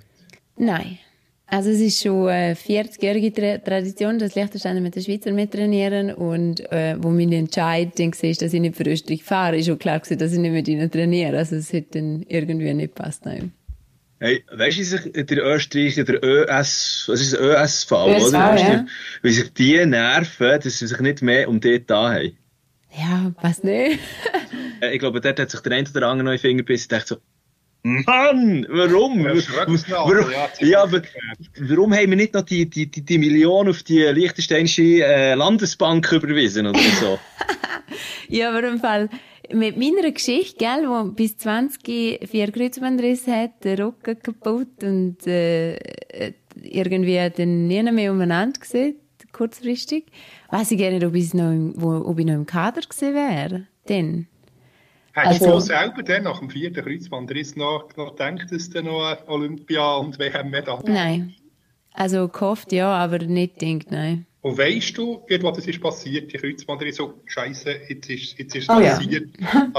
[0.56, 0.98] Nein.
[1.46, 6.96] Also es ist schon eine 40-jährige Tradition, dass Liechtensteiner mit den Schweizer mittrainieren und äh,
[6.98, 10.18] wo mein Entscheid dann war, dass ich nicht für Österreich fahre, ist auch klar gewesen,
[10.18, 11.38] dass ich nicht mit ihnen trainiere.
[11.38, 13.24] Also es hätte dann irgendwie nicht passt.
[13.24, 13.52] Nein.
[14.22, 18.56] Hey, weißt du, wie sich der Österreicher, der ÖS, was ist ÖSV, ÖSV oder?
[18.58, 18.86] Ja.
[19.22, 22.36] Wie sich die nerven, dass sie sich nicht mehr um die da haben.
[22.94, 23.98] Ja, was nicht?
[24.92, 27.16] ich glaube, dort hat sich der eine oder andere neue Finger bissen und dachte so,
[27.82, 29.24] Mann, warum?
[29.24, 30.30] warum?
[30.58, 31.00] Ja, aber
[31.58, 36.12] warum haben wir nicht noch die, die, die, die Million auf die Liechtensteinische äh, Landesbank
[36.12, 37.18] überwiesen oder so?
[38.28, 39.08] ja, aber im Fall,
[39.52, 45.76] mit meiner Geschichte, gell, wo bis 20 vier Kreuzbandrisse hat, der Rücken kaputt und äh,
[46.62, 48.96] irgendwie dann nie mehr umeinander gesehen,
[49.32, 50.06] kurzfristig.
[50.50, 53.14] Weiß ich gerne nicht, ob ich noch im, wo, ob ich noch im Kader gesehen
[53.14, 53.66] wäre.
[53.88, 54.26] Denn.
[55.12, 59.16] Hast also, du selber dann nach dem vierten Kreuzbandriss noch, noch gedacht, dass du noch
[59.26, 61.34] Olympia und WM mit Nein.
[61.92, 64.26] Also gehofft ja, aber nicht gedacht, nein.
[64.42, 68.62] Und weißt du, was das ist passiert, die Kreuzbandriss so, scheiße, jetzt ist, jetzt ist
[68.62, 69.28] es oh, passiert.
[69.40, 69.70] Ja.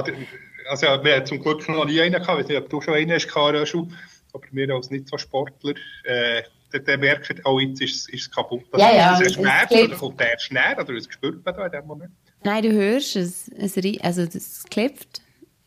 [0.70, 2.93] also, wir haben zum Glück noch nie einen gehabt, ich weiß nicht, ob du schon
[2.93, 3.88] einen hast, Röschel,
[4.34, 8.32] aber wir als nicht so Sportler, äh, der, der merkt, oh, jetzt ist, ist es
[8.32, 8.64] kaputt.
[8.72, 9.20] Also, ja, ja.
[9.20, 12.12] Ist es Schmerz oder kommt der Schnee oder was spürt man da in dem Moment?
[12.43, 15.22] Nein, du hörst es, es also das klebt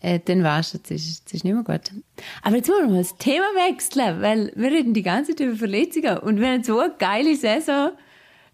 [0.05, 1.91] äh, dann weißt du, es ist, ist nicht mehr gut.
[2.43, 5.57] Aber jetzt wollen wir mal das Thema wechseln, weil wir reden die ganze Zeit über
[5.57, 7.93] Verletzungen und wir haben so eine geile Saison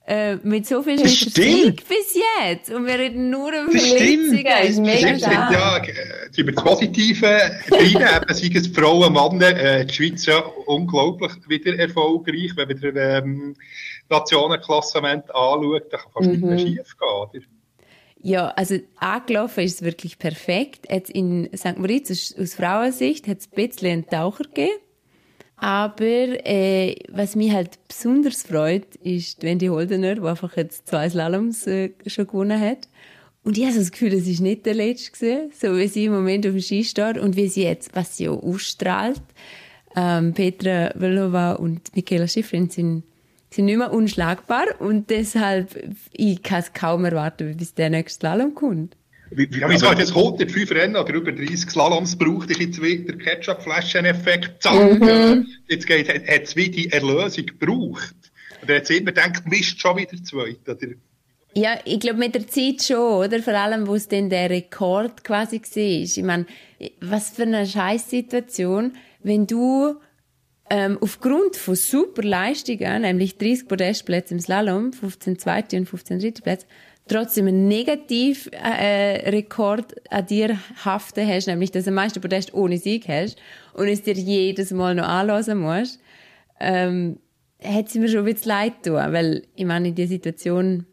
[0.06, 3.72] äh, mit so viel Sieg bis jetzt und wir reden nur über.
[3.72, 5.52] Das ist mega.
[5.52, 10.38] Ja, äh, über das Positive rein, eben, sei es Frauen, Männer, äh, die Schweiz ja
[10.66, 13.56] unglaublich wieder erfolgreich, wenn man das ähm,
[14.08, 16.32] Nationenklassement anschaut, da kann fast mhm.
[16.32, 16.96] nicht mehr schief
[17.30, 17.46] gehen.
[18.22, 20.86] Ja, also angelaufen ist es wirklich perfekt.
[20.90, 21.78] Jetzt in St.
[21.78, 24.78] Moritz aus, aus Frauensicht hat es ein bisschen einen Taucher gegeben.
[25.62, 26.00] Aber
[26.46, 31.90] äh, was mich halt besonders freut, ist Wendy Holdener, die einfach jetzt zwei Slaloms äh,
[32.06, 32.88] schon gewonnen hat.
[33.44, 36.12] Und ich habe so das Gefühl, das ist nicht der letzte so wie sie im
[36.12, 39.20] Moment auf dem Ski steht und wie sie jetzt, was sie auch ausstrahlt.
[39.94, 43.04] Ähm, Petra Velova und Michaela Schifrin sind
[43.52, 45.76] sind nicht mehr unschlagbar und deshalb,
[46.12, 48.96] ich kann es kaum erwarten, bis der nächste Slalom kommt.
[49.30, 52.82] Wie, wie, ja, wieso hat jetzt 105 Rennen oder über 30 Slaloms braucht ich jetzt
[52.82, 54.64] wieder Ketchup-Flaschen-Effekt?
[54.64, 55.46] Mhm.
[55.68, 58.14] Jetzt geht, hat es wie die Erlösung gebraucht.
[58.62, 60.94] Oder jetzt immer denkt, Mist, schon wieder zweit, oder?
[61.54, 63.40] Ja, ich glaube mit der Zeit schon, oder?
[63.42, 65.76] Vor allem, wo es dann der Rekord quasi war.
[65.76, 66.46] Ich meine,
[67.00, 69.96] was für eine Scheißsituation, wenn du
[70.70, 76.42] ähm, aufgrund von super Leistungen, nämlich 30 Podestplätze im Slalom, 15 zweite und 15 dritte
[76.42, 76.66] Plätze,
[77.10, 82.78] trotzdem einen Negativrekord äh, an dir haften hast, nämlich dass du am meisten Podest ohne
[82.78, 83.36] Sieg hast
[83.74, 86.00] und es dir jedes Mal noch anlassen musst,
[86.60, 87.18] ähm,
[87.62, 90.86] hat sie mir schon ein bisschen leid tun, weil ich meine, in dieser Situation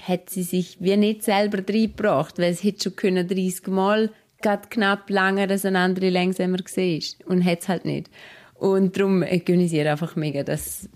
[0.00, 4.68] hat sie sich wie nicht selber reingebracht, weil es hätte schon können 30 Mal gerade
[4.68, 8.10] knapp länger, dass ein andere langsamer war und hat es halt nicht.
[8.54, 10.88] Und darum gönne ich einfach mega, dass,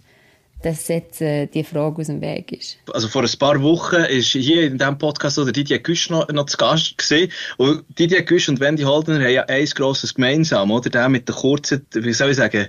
[0.62, 2.78] dass jetzt äh, die Frage aus dem Weg ist.
[2.92, 6.46] Also vor ein paar Wochen ist hier in diesem Podcast oder Didier Güsch noch, noch
[6.46, 7.30] zu Gast gesehen.
[7.56, 10.90] Und Didier Güsch und Wendy Holdener haben ja eins grosses gemeinsam, oder?
[10.90, 12.68] Der mit der kurzen, wie soll ich sagen,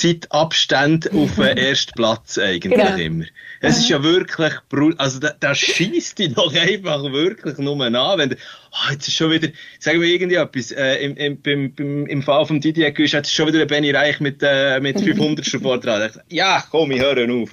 [0.00, 2.96] Zeitabstand auf den ersten Platz eigentlich genau.
[2.96, 3.24] immer.
[3.60, 4.54] Es ist ja wirklich,
[4.96, 9.30] also da, da schießt dich doch einfach wirklich nur an, wenn oh, jetzt ist schon
[9.30, 9.48] wieder,
[9.78, 13.32] sagen wir irgendwie etwas, äh, im, im, beim, im Fall von Didier Güsch hat es
[13.32, 16.18] schon wieder Benny Reich mit, äh, mit 500 Vortrag.
[16.30, 17.50] Ja, komm, ich höre auf.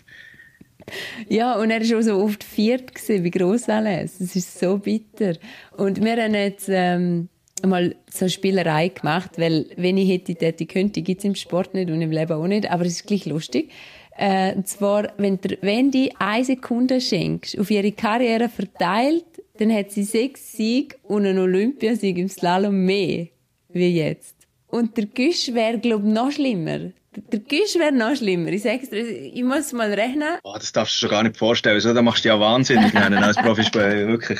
[1.27, 4.19] Ja, und er war schon so oft viert gewesen, wie gross alles.
[4.19, 5.33] Das ist so bitter.
[5.75, 7.27] Und wir haben jetzt, ähm,
[7.65, 11.89] mal so eine Spielerei gemacht, weil wenn ich hätte, hätte könnte, gibt's im Sport nicht
[11.89, 13.71] und im Leben auch nicht, aber es ist gleich lustig.
[14.17, 19.25] Äh, und zwar, wenn, der, wenn die eine Sekunde schenkst, auf ihre Karriere verteilt,
[19.59, 23.27] dann hat sie sechs Siege und einen Olympiasieg im Slalom mehr,
[23.69, 24.35] wie jetzt.
[24.67, 26.91] Und der Güsch wäre, glaub ich, noch schlimmer.
[27.31, 28.49] Der Güsch wäre noch schlimmer.
[28.49, 30.37] Ich sag's dir, ich muss mal rechnen.
[30.43, 31.79] Oh, das darfst du dir gar nicht vorstellen.
[31.79, 34.39] So, da machst du ja wahnsinnig nennen als Profispieler, wirklich.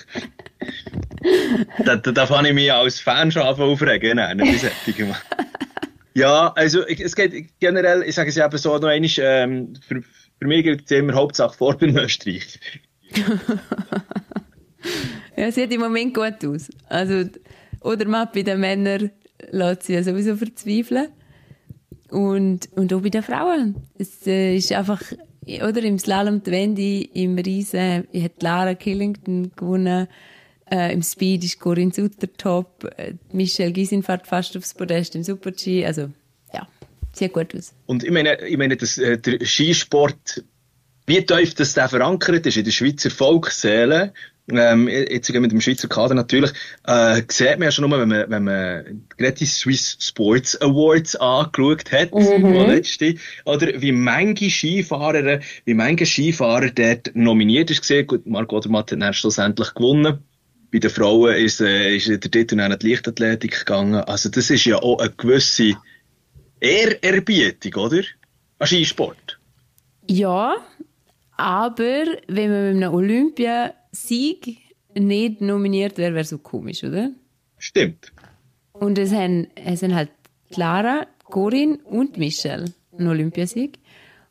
[1.86, 4.66] Da, da, da fange ich mich als Fan schon aufregen, nein, nicht
[6.14, 10.48] Ja, also es geht generell, ich sage es eben so noch einmal, ähm, für, für
[10.48, 12.60] mich gilt es immer Hauptsache vor in Österreich.
[15.38, 16.70] ja, sieht im Moment gut aus.
[16.90, 17.30] Also,
[17.82, 19.12] oder mal bei den Männern
[19.52, 21.10] lässt sie ja sowieso verzweifeln.
[22.10, 23.76] Und, und auch bei den Frauen.
[23.98, 25.02] Es äh, ist einfach,
[25.46, 30.08] oder im Slalom die Wendy, im Riesen hat Lara Killington gewonnen.
[30.70, 32.84] Äh, Im Speed ist Corinne Sutter top.
[32.98, 35.86] Äh, Michelle Gysin fährt fast aufs Podest im Super-G.
[35.86, 36.10] Also,
[36.54, 36.68] ja,
[37.14, 37.74] sieht gut aus.
[37.86, 40.44] Und ich meine, ich meine dass, äh, der Skisport,
[41.06, 44.14] wie tief das der verankert ist in der Schweizer Volksseele,
[44.50, 46.52] ähm, jetzt mit dem Schweizer Kader natürlich,
[46.86, 51.16] äh, sieht man ja schon nur, wenn man, wenn man gerade die Swiss Sports Awards
[51.18, 52.54] angeschaut hat, mhm.
[52.68, 53.16] letzte,
[53.46, 58.08] oder wie manche Skifahrer, wie manche Skifahrer dort nominiert ist gesehen.
[58.08, 60.24] Gut, Marco Odermatt hat dann schlussendlich gewonnen.
[60.78, 63.96] Bei den Frauen ist, äh, ist der Titel an die Leichtathletik gegangen.
[63.96, 65.74] Also das ist ja auch eine gewisse
[66.60, 68.04] Ehrerbietung, oder?
[68.60, 69.40] An Skisport.
[70.08, 70.56] Ja,
[71.36, 74.60] aber wenn man mit einem Olympiasieg
[74.94, 77.10] nicht nominiert wäre, wäre so komisch, oder?
[77.58, 78.14] Stimmt.
[78.74, 80.12] Und es haben, es haben halt
[80.52, 82.66] Clara, Corinne und Michelle
[82.96, 83.80] einen Olympiasieg.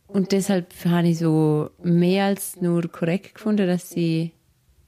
[0.06, 4.30] und deshalb habe ich so mehr als nur korrekt gefunden, dass sie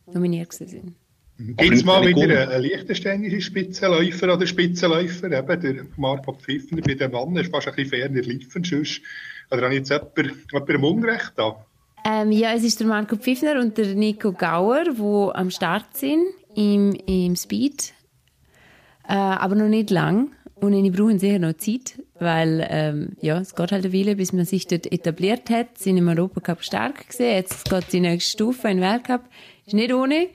[0.07, 0.95] nominiert sind.
[1.39, 5.31] Gibt es mal wieder einen liechtensteinische Spitzenläufer oder Spitzenläufer?
[5.31, 8.65] Eben der Marco Pfiffner bei dem Mann ist fast ein bisschen ferner liefen.
[8.65, 9.01] Sonst,
[9.49, 10.17] oder habe ich jetzt jemand,
[10.53, 11.65] jemand im Unrecht da?
[12.05, 16.25] Ähm, ja, es ist der Marco Pfiffner und der Nico Gauer, die am Start sind
[16.57, 17.93] im, im Speed.
[19.09, 20.33] Äh, aber noch nicht lang.
[20.57, 24.33] Und ich brauchen sicher noch Zeit, weil ähm, ja, es geht halt eine Weile, bis
[24.33, 25.79] man sich dort etabliert hat.
[25.79, 27.37] Sie sind im Europacup stark gesehen.
[27.37, 29.21] Jetzt geht die nächste Stufe in den Weltcup.
[29.65, 30.31] Ist nicht ohne.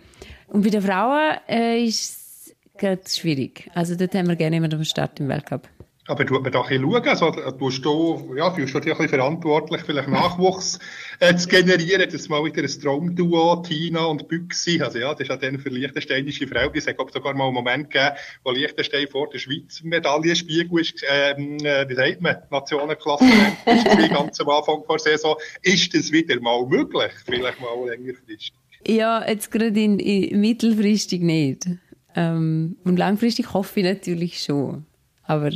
[0.53, 3.71] Und bei den Frauen äh, ist es schwierig.
[3.73, 5.67] Also dort haben wir gerne jemanden am Start im Weltcup.
[6.05, 7.07] Aber tut man da ein bisschen schauen?
[7.07, 10.77] Also, tust du, ja, fühlst du dich ein bisschen verantwortlich, vielleicht Nachwuchs
[11.19, 15.29] äh, zu generieren, dass mal wieder ein Traumduo, Tina und Büchsi, also ja, das ist
[15.29, 19.29] ja dann für liechtensteinische Frau, es hat sogar mal einen Moment gegeben, wo Liechtenstein vor
[19.29, 23.23] der Schweiz Medaillenspiegel ist, ähm, äh, wie sagt man, Nationenklasse
[23.65, 25.35] ist, ganz am Anfang der Saison.
[25.61, 27.13] Ist das wieder mal möglich?
[27.25, 28.51] Vielleicht mal längerfristig?
[28.87, 31.67] Ja, jetzt gerade in, in mittelfristig nicht.
[32.15, 34.85] Ähm, und langfristig hoffe ich natürlich schon.
[35.23, 35.51] Aber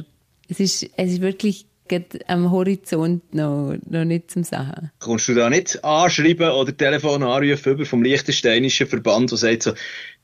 [0.48, 1.68] es ist, es ist wirklich
[2.28, 4.92] am Horizont noch, noch nicht zum Sagen.
[5.00, 9.74] Kommst du da nicht anschreiben oder Telefon anrufen vom Liechtensteinischen Verband, der sagt so,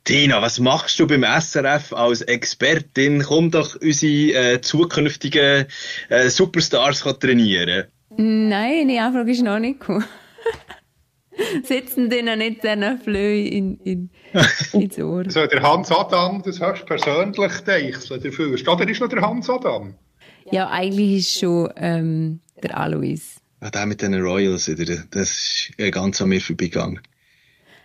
[0.04, 3.24] Tina, was machst du beim SRF als Expertin?
[3.24, 5.66] Komm doch unsere äh, zukünftigen
[6.10, 7.86] äh, Superstars trainieren.
[8.18, 10.04] Nein, die Anfrage ist noch nicht gekommen.
[11.64, 14.10] Setzen denen nicht diesen Flöhe in, in,
[14.74, 15.24] ins Ohr.
[15.26, 18.54] Also der Hans Adam, das hast du persönlich gedacht dafür.
[18.68, 19.96] Oder ist noch der Hans Adam?
[20.52, 23.39] Ja, eigentlich ist schon ähm, der Alois.
[23.62, 27.00] Ja, der mit den Royals, das ist ganz an mir vorbeigegangen.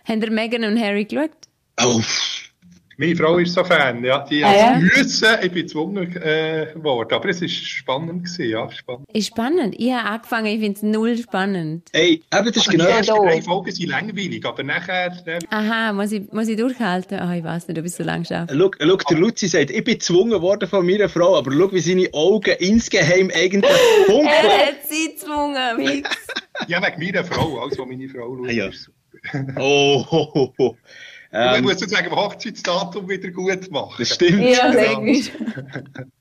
[0.05, 1.31] Haben ihr Meghan und Harry geschaut?
[1.81, 2.03] Oh,
[2.99, 4.27] meine Frau ist so Fan, ja.
[4.29, 4.79] Die ah, ja?
[4.79, 7.15] müssen, ich bin gezwungen äh, worden.
[7.15, 8.69] Aber es war spannend gewesen, ja.
[8.73, 9.07] Spannend.
[9.13, 9.77] Ist spannend.
[9.79, 11.89] Ich habe angefangen, ich finde es null spannend.
[11.93, 13.07] Ey, aber das ist genau das.
[13.07, 15.17] Die drei Folgen sind langweilig, aber nachher...
[15.27, 17.21] Äh, Aha, muss ich, muss ich durchhalten?
[17.23, 18.53] Oh, ich weiß nicht, ob ich so lange schaffe.
[18.59, 21.81] Schau, schau, der Luzi sagt, ich bin gezwungen worden von meiner Frau, aber schau, wie
[21.81, 23.73] seine Augen insgeheim eigentlich
[24.07, 24.27] funkeln.
[24.27, 26.05] er hat sie gezwungen,
[26.67, 28.49] Ja, wegen meiner Frau, also meine Frau schaut.
[28.49, 28.71] Ah, ja.
[29.57, 30.77] Oh, ho, ho, ho.
[31.31, 33.95] Ähm, man muss sozusagen Hochzeitsdatum wieder gut machen.
[33.99, 34.41] Das stimmt.
[34.41, 35.31] Ja, sehr gut.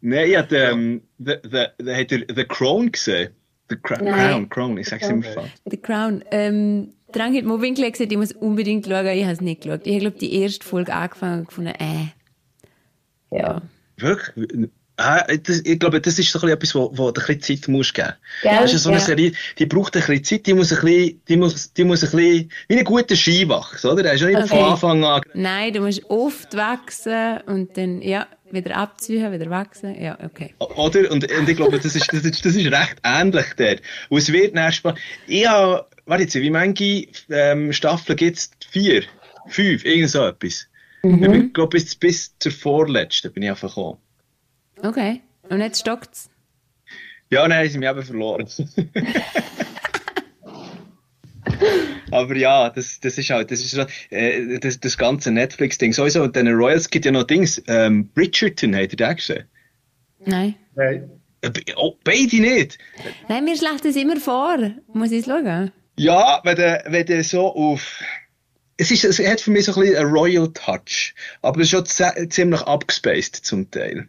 [0.01, 3.29] Nein, ich habe ähm, the, the, the, the Crown gesehen.
[3.69, 4.13] The Cra Nein.
[4.13, 5.51] Crown, Crown, ich sag's immer falsch.
[5.65, 6.23] The Crown.
[6.31, 9.81] Ähm, der Angel Mobbing gesagt, ich muss unbedingt schauen, ich habe es nicht geschaut.
[9.85, 12.07] Ich glaube, die erste Folge angefangen und gefunden, äh.
[13.31, 13.61] Ja.
[13.97, 14.69] Wirklich?
[14.97, 17.93] Das, ich glaube, das ist so ein etwas, wo, wo du ein bisschen Zeit musst
[17.93, 18.13] geben.
[18.41, 18.57] Gell?
[18.61, 19.05] Das ist so eine ja.
[19.05, 22.09] Serie, die braucht ein bisschen Zeit, die muss ein bisschen, die muss, die muss ein
[22.09, 24.01] bisschen, wie ein guter Skiwachs, oder?
[24.01, 24.47] Der ist ja nicht okay.
[24.47, 25.21] von Anfang an.
[25.35, 30.55] Nein, du musst oft wachsen und dann, ja, wieder abziehen, wieder wachsen, ja, okay.
[30.57, 31.11] Oder?
[31.11, 33.81] Und, und ich glaube, das ist, das ist, das ist recht ähnlich dort.
[34.09, 34.99] Und es wird dann spannend.
[35.27, 38.49] Ich habe, warte jetzt, wie viele ähm, Staffeln gibt's?
[38.71, 39.03] Vier?
[39.47, 39.85] Fünf?
[39.85, 40.67] Irgend so etwas.
[41.03, 41.33] Mhm.
[41.33, 43.99] Ich glaube, bis, bis zur vorletzten bin ich einfach gekommen.
[44.83, 45.21] Okay.
[45.49, 46.29] Und jetzt stockt es?
[47.29, 48.47] Ja, nein, sie mich eben verloren.
[52.11, 53.77] Aber ja, das, das ist halt, das ist
[54.11, 55.93] äh, das, das ganze Netflix-Ding.
[55.93, 57.61] Sowieso, und den Royals gibt ja noch Dings.
[57.67, 59.45] Ähm, Bridgerton, habt ihr den gesehen?
[60.25, 60.55] Nein.
[60.75, 61.09] Nein.
[61.41, 62.77] Äh, oh, beide nicht.
[63.27, 64.57] Nein, mir schlägt das immer vor.
[64.93, 65.71] Muss ich es schauen?
[65.97, 68.01] Ja, wenn du, wenn du so auf,
[68.77, 71.13] es ist, es hat für mich so ein bisschen einen Royal Touch.
[71.41, 74.07] Aber es ist schon ziemlich abgespaced zum Teil.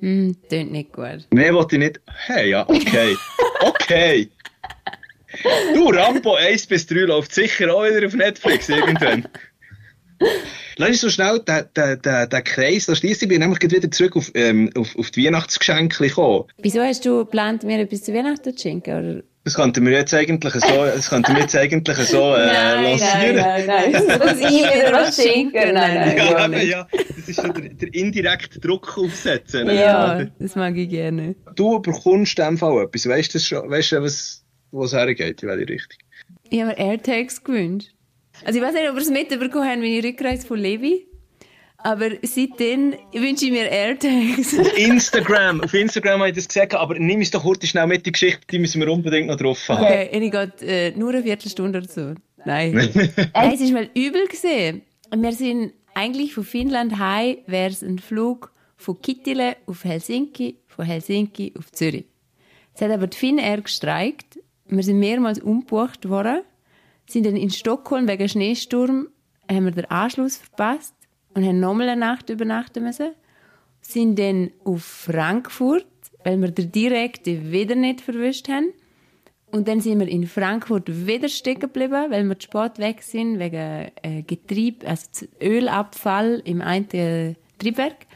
[0.00, 1.26] Mm, tönt nicht gut.
[1.30, 2.00] Nein, wollte ich nicht.
[2.26, 3.16] Hey, ja, okay.
[3.60, 4.30] Okay.
[5.74, 9.28] Du, Rambo 1 bis 3 läuft sicher auch wieder auf Netflix irgendwann.
[10.76, 13.24] Lass uns so schnell den, den, den, den Kreis da schließen.
[13.24, 16.44] Ich bin nämlich wieder zurück auf, ähm, auf, auf die Weihnachtsgeschenke gekommen.
[16.58, 18.90] Wieso hast du geplant, mir etwas zu Weihnachten zu schenken?
[18.90, 19.22] Oder?
[19.44, 23.36] Das könnten wir jetzt eigentlich so, das könnten wir jetzt eigentlich so äh, nein, lancieren.
[23.36, 24.18] Nein, nein, nein.
[24.18, 25.72] Muss ich wieder was schenken?
[25.72, 26.86] Nein, nein, ja, ja, ja.
[27.16, 29.70] Das ist schon der, der indirekte Druck aufsetzen.
[29.70, 31.36] Ja, das mag ich gerne.
[31.54, 33.08] Du bekommst in dem Fall etwas.
[33.08, 35.98] Weißt du schon, weißt du, was, wo es hergeht, in welche Richtung?
[36.50, 37.92] Ich habe mir AirTags gewünscht.
[38.44, 41.06] Also ich weiß nicht, ob ihr es mitbekommen habt, meine Rückreise von Levi.
[41.82, 44.58] Aber seitdem wünsche ich mir AirTags.
[44.58, 48.04] Auf Instagram, auf Instagram habe ich das gesagt, aber nimm es doch heute schnell mit,
[48.06, 49.84] die Geschichte, die müssen wir unbedingt noch drauf haben.
[49.84, 52.14] Okay, ich gehe äh, nur eine Viertelstunde oder so.
[52.44, 52.72] Nein.
[52.72, 52.92] Nein,
[53.54, 54.82] es ist mal übel gesehen.
[55.14, 60.84] Wir sind eigentlich von Finnland heim, wäre es ein Flug von Kittile auf Helsinki, von
[60.84, 62.04] Helsinki auf Zürich.
[62.74, 64.38] Es hat aber die Finnair gestreikt.
[64.66, 66.42] Wir sind mehrmals umgebucht worden,
[67.06, 69.08] sind dann in Stockholm wegen Schneesturm,
[69.50, 70.94] haben wir den Anschluss verpasst
[71.34, 73.12] und haben nochmal eine Nacht übernachten müssen.
[73.80, 75.86] Sind dann auf Frankfurt,
[76.24, 78.72] weil wir den direkten wieder nicht verwischt haben.
[79.50, 83.40] Und dann sind wir in Frankfurt wieder stecken geblieben, weil wir zu spät weg sind,
[83.40, 88.06] wegen äh, Getriebe, also Ölabfall im einen Triebwerk.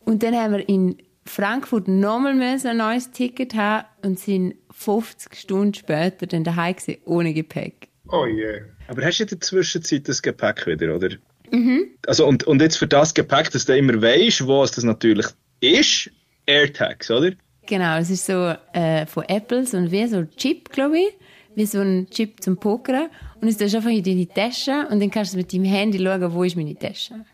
[0.00, 5.36] Und dann haben wir in Frankfurt nochmal müssen ein neues Ticket haben und sind 50
[5.36, 7.88] Stunden später dann daheim gewesen, ohne Gepäck.
[8.08, 8.62] Oh je.
[8.88, 11.10] Aber hast du in der Zwischenzeit das Gepäck wieder, oder?
[11.50, 11.86] Mhm.
[12.06, 15.26] Also, und, und jetzt für das Gepäck, dass du immer weißt, wo es das natürlich
[15.60, 16.10] ist,
[16.46, 17.32] AirTags, oder?
[17.66, 21.08] Genau, es ist so äh, von Apple, so ein, wie so ein Chip, glaube ich,
[21.54, 23.08] wie so ein Chip zum Pokern.
[23.40, 26.32] Und es tust einfach in deine Tasche und dann kannst du mit deinem Handy schauen,
[26.32, 27.24] wo ist meine Tasche.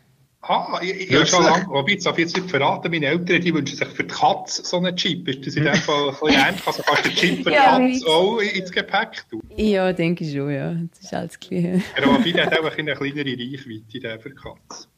[0.47, 3.41] Ah, ich, ich habe schon lange, wobei, jetzt darf ich jetzt nicht verraten, meine Eltern,
[3.41, 5.27] die wünschen sich für die Katze so einen Chip.
[5.27, 6.67] Ist das in dem Fall ein bisschen ähnlich?
[6.67, 9.41] Also kannst du den Chip für die Ja, Katze auch ins Gepäck tun?
[9.57, 10.75] Ja, denke ich schon, ja.
[10.91, 11.61] Das ist alles klar.
[11.61, 14.89] Ja, wobei, der hat auch eine kleinere Reichweite, der für die Katze.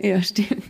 [0.00, 0.64] Ja, stimmt.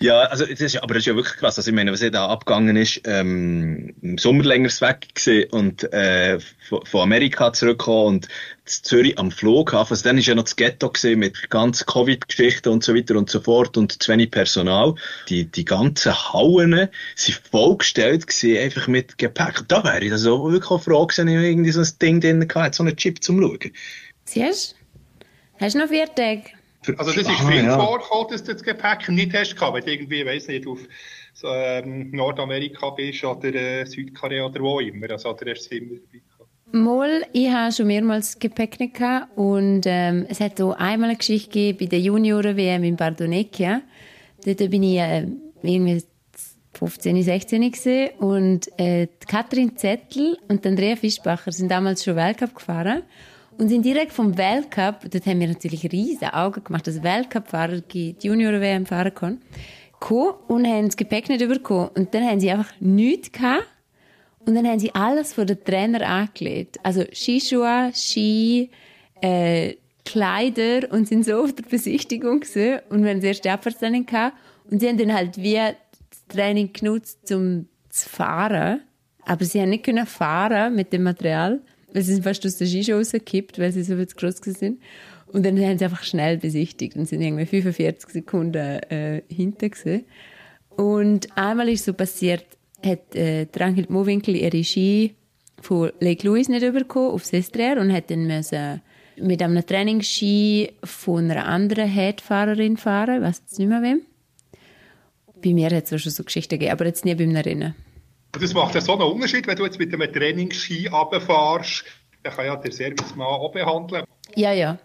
[0.00, 1.58] Ja, also, das ist, aber das ist ja wirklich krass.
[1.58, 5.92] Also, ich meine, was ja da abgegangen ist, ähm, im Sommer länger weg gewesen und,
[5.92, 8.30] äh, von, Amerika zurückgekommen und in
[8.66, 9.92] Zürich am Flughafen.
[9.92, 13.30] Also, dann ist ja noch das Ghetto gewesen mit ganz Covid-Geschichten und so weiter und
[13.30, 14.96] so fort und zu wenig Personal.
[15.28, 19.62] Die, die ganzen Hauen sind vollgestellt gewesen, einfach mit Gepäck.
[19.68, 22.48] Da wäre ich also wirklich auch froh gewesen, wenn ich irgendwie so ein Ding drin
[22.52, 23.72] hatte, so einen Chip zum Schauen.
[24.24, 25.64] Siehst du?
[25.64, 26.57] Hast du noch vier Tage?
[26.82, 27.78] Für- Also das ist Ah, viel ja.
[27.78, 30.78] vorgekommen, dass du das Gepäck nicht hast gehabt, wenn du irgendwie, weiss nicht, auf
[31.34, 35.10] so, ähm, Nordamerika bist oder äh, Südkorea oder wo immer.
[35.10, 36.50] Also da hast du immer dabei gehabt.
[36.70, 41.18] Mal, ich habe schon mehrmals Gepäck nicht gehabt und ähm, es hat auch einmal eine
[41.18, 43.80] Geschichte gegeben bei der Junioren-WM in Bardonecchia.
[44.44, 45.26] Dort bin ich äh,
[45.62, 46.02] irgendwie
[46.74, 53.02] 15, 16 gewesen und äh, Katrin Zettel und Andrea Fischbacher sind damals schon Weltcup gefahren
[53.58, 58.16] und sind direkt vom Weltcup, dort haben wir natürlich riesige Augen gemacht, dass Weltcup-Fahrer die
[58.20, 59.42] Junioren-WM fahren können,
[60.00, 63.66] gekommen und haben das Gepäck nicht bekommen und dann haben sie einfach nichts gehabt
[64.48, 66.78] und dann haben sie alles von den Trainer angelegt.
[66.82, 68.70] Also Skischuhe, Ski,
[69.20, 69.74] äh,
[70.08, 72.80] Kleider und sind so auf der Besichtigung gewesen.
[72.88, 74.36] Und wir haben das erste Abfahrtstraining gehabt.
[74.70, 78.80] Und sie haben dann halt wie das Training genutzt, um zu fahren.
[79.26, 81.60] Aber sie haben nicht können fahren mit dem Material,
[81.92, 84.80] weil sie sind fast aus der Skischuhe rausgekippt, weil sie so viel zu gross sind.
[85.26, 90.04] Und dann haben sie einfach schnell besichtigt und sind irgendwie 45 Sekunden äh, hinter gewesen.
[90.70, 92.44] Und einmal ist so passiert,
[92.84, 95.14] hat äh, Ranghild Mowinkel ihre Ski
[95.60, 98.80] von Lake Louise nicht bekommen auf Sestriere und hat dann müssen
[99.20, 104.02] mit einem Trainingsski von einer anderen Headfahrerin fahren, ich weiss jetzt nicht mehr wem.
[105.42, 107.74] Bei mir hat es schon so Geschichten gegeben, aber jetzt nie beim Rennen.
[108.34, 111.84] Und das macht ja so einen Unterschied, wenn du jetzt mit einem Trainingsski runterfährst,
[112.22, 114.04] dann kann ja der Servicemann auch behandeln.
[114.34, 114.78] Ja, ja.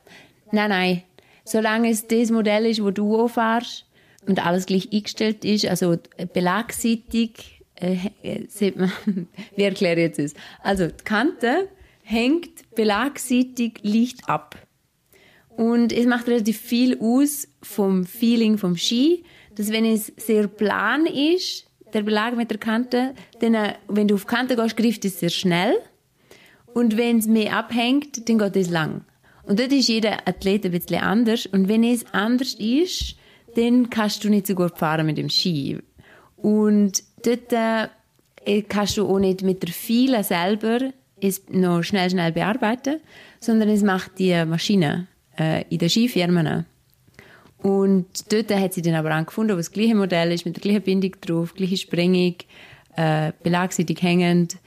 [0.52, 1.04] Nein, nein.
[1.44, 3.86] Solange es das Modell ist, wo du auch fährst
[4.26, 5.98] und alles gleich eingestellt ist, also
[6.34, 7.98] belagseitig, äh,
[8.48, 8.92] sieht man,
[9.56, 10.34] wie erkläre ich jetzt das?
[10.62, 11.68] Also, die Kante
[12.04, 14.58] hängt belagseitig leicht ab.
[15.50, 19.24] Und es macht relativ viel aus vom Feeling vom Ski,
[19.56, 24.16] dass wenn es sehr plan ist, der Belag mit der Kante, dann, äh, wenn du
[24.16, 25.76] auf die Kante gehst, greift es sehr schnell.
[26.74, 29.06] Und wenn es mehr abhängt, dann geht es lang.
[29.44, 31.46] Und dort ist jeder Athlet ein bisschen anders.
[31.46, 33.16] Und wenn es anders ist,
[33.56, 35.80] dann kannst du nicht so gut fahren mit dem Ski.
[36.38, 40.80] Und dort äh, kannst du auch nicht mit der File selber
[41.22, 43.00] es noch schnell, schnell bearbeiten,
[43.40, 45.08] sondern es macht die Maschine
[45.40, 46.66] äh, in den Skifirmen.
[47.64, 50.82] Und dort hat sie dann aber angefunden, wo das gleiche Modell ist, mit der gleichen
[50.82, 52.36] Bindung drauf, gleiche Sprengung,
[52.96, 54.58] äh, belagseitig hängend,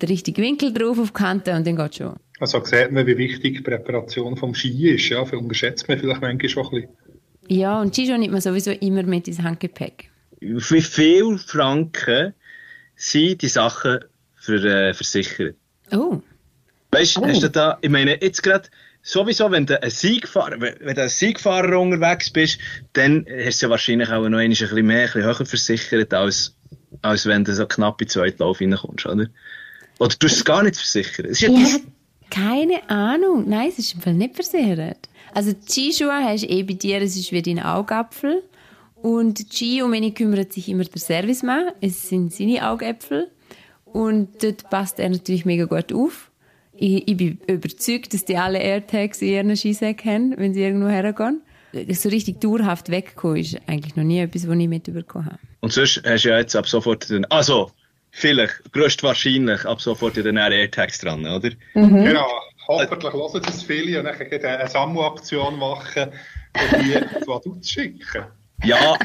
[0.00, 2.14] der richtige Winkel drauf auf die Kante und dann geht schon.
[2.40, 5.08] Also sieht man, wie wichtig die Präparation vom Ski ist.
[5.08, 6.88] Ja, für unterschätzt man vielleicht manchmal schon ein bisschen.
[7.48, 10.10] Ja, und Skischuhe nimmt man sowieso immer mit ins Handgepäck.
[10.40, 12.34] Wie viel Franken
[12.96, 14.00] sind die Sachen
[14.34, 15.56] für, äh, versichert?
[15.90, 16.20] Oh,
[16.94, 18.68] Weißt du, hast du da, ich meine, jetzt gerade,
[19.04, 22.58] sowieso, wenn du ein Siegfahrer, wenn du ein Siegfahrer unterwegs bist,
[22.94, 26.56] dann hast du ja wahrscheinlich auch noch ein bisschen mehr, ein bisschen höher versichert, als,
[27.02, 29.28] als wenn du so knapp in den zweiten Lauf reinkommst, oder?
[30.00, 31.26] Oder du hast es gar nicht versichert.
[31.26, 31.84] Es ist ja ich habe
[32.30, 33.48] keine Ahnung.
[33.48, 35.08] Nein, es ist im Fall nicht versichert.
[35.34, 38.42] Also die Skischuhe hast du eh bei dir, es ist wie dein Augapfel.
[38.96, 39.44] Und
[39.82, 41.72] um ihn kümmert sich immer der Servicemann.
[41.80, 43.30] Es sind seine Augäpfel.
[43.84, 46.30] Und dort passt er natürlich mega gut auf.
[46.76, 50.88] Ich, ich bin überzeugt, dass die alle AirTags in ihren Skisäcken haben, wenn sie irgendwo
[50.88, 51.42] hergehen.
[51.90, 55.38] So richtig dauerhaft weggekommen ist eigentlich noch nie etwas, was ich mitbekommen habe.
[55.60, 57.70] Und sonst hast du ja jetzt ab sofort den, also,
[58.10, 61.50] vielleicht, größtwahrscheinlich ab sofort den AirTags dran, oder?
[61.74, 62.26] Genau.
[62.68, 66.10] Hoffentlich hören das viele und dann eine Sammelaktion machen
[66.54, 68.24] und die zu Vaduz schicken.
[68.64, 68.96] Ja,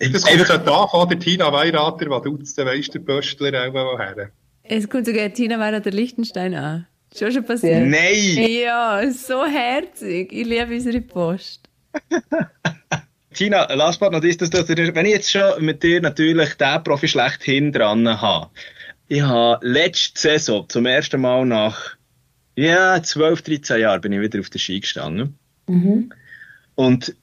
[0.00, 4.30] Das kommt so da von der Tina Weirater, Vaduz, der weiss der Pöstler auch woher.
[4.64, 6.86] Es kommt sogar Tina Mara der Lichtenstein an.
[7.16, 7.86] Schon schon passiert.
[7.86, 8.50] Nein!
[8.50, 10.32] Ja, so herzig.
[10.32, 11.68] Ich liebe unsere Post.
[13.34, 16.82] Tina, last but not least, dass du, wenn ich jetzt schon mit dir natürlich den
[16.82, 18.50] Profi schlechthin dran habe.
[19.08, 21.96] Ich habe letzte Saison zum ersten Mal nach
[22.56, 25.38] ja, 12, 13 Jahren bin ich wieder auf der Ski gestanden.
[26.76, 27.14] Und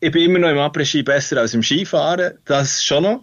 [0.00, 3.22] ich bin immer noch im Après-Ski besser als im Skifahren, das schon noch.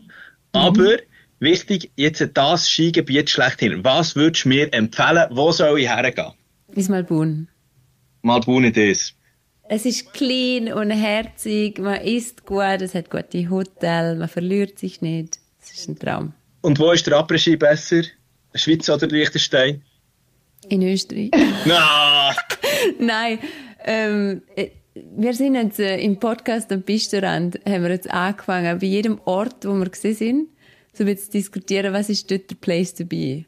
[0.54, 0.98] Aber
[1.40, 3.84] wichtig, jetzt das Skigebiet schlechthin.
[3.84, 5.28] Was würdest du mir empfehlen?
[5.32, 6.34] Wo soll ich hergehen?
[6.76, 7.48] Diesmal Bun.
[8.22, 9.14] Mal Bune das.
[9.70, 15.02] Es ist clean und herzig, man isst gut, es hat gute Hotels, man verliert sich
[15.02, 15.40] nicht.
[15.62, 16.34] Es ist ein Traum.
[16.62, 18.04] Und wo ist der Après-Ski besser?
[18.56, 19.82] Schweiz oder Liechtenstein?
[20.70, 21.32] In Österreich.
[21.66, 22.34] Na,
[23.00, 23.40] Nein,
[23.86, 24.70] ähm, äh,
[25.16, 29.66] wir sind jetzt äh, im Podcast am Pistenrand, haben wir jetzt angefangen, bei jedem Ort,
[29.66, 30.48] wo wir gesehen sind,
[30.98, 33.46] so zu diskutieren, was ist dort der Place to be.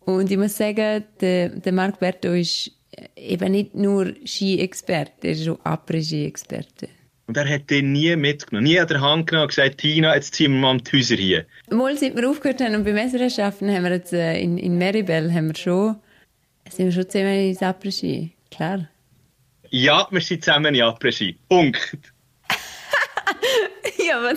[0.00, 2.72] Und ich muss sagen, der, der Marc Berto ist
[3.16, 6.88] eben nicht nur Ski-Experte, er ist auch Après-Ski-Experte.
[7.26, 10.34] Und er hat den nie mitgenommen, nie an der Hand genommen und gesagt, Tina, jetzt
[10.34, 11.46] ziehen wir mal die Häuser hier.
[11.70, 15.32] Mal seit wir aufgehört haben und beim Messerschaften haben wir jetzt äh, in, in Maribel
[15.32, 15.96] haben wir schon,
[16.68, 18.32] sind wir schon zehnmal ins Après-Ski.
[18.50, 18.88] Klar.
[19.70, 21.36] Ja, wir sind zusammen in Après-Ski.
[21.48, 21.96] Punkt.
[24.06, 24.34] Ja, aber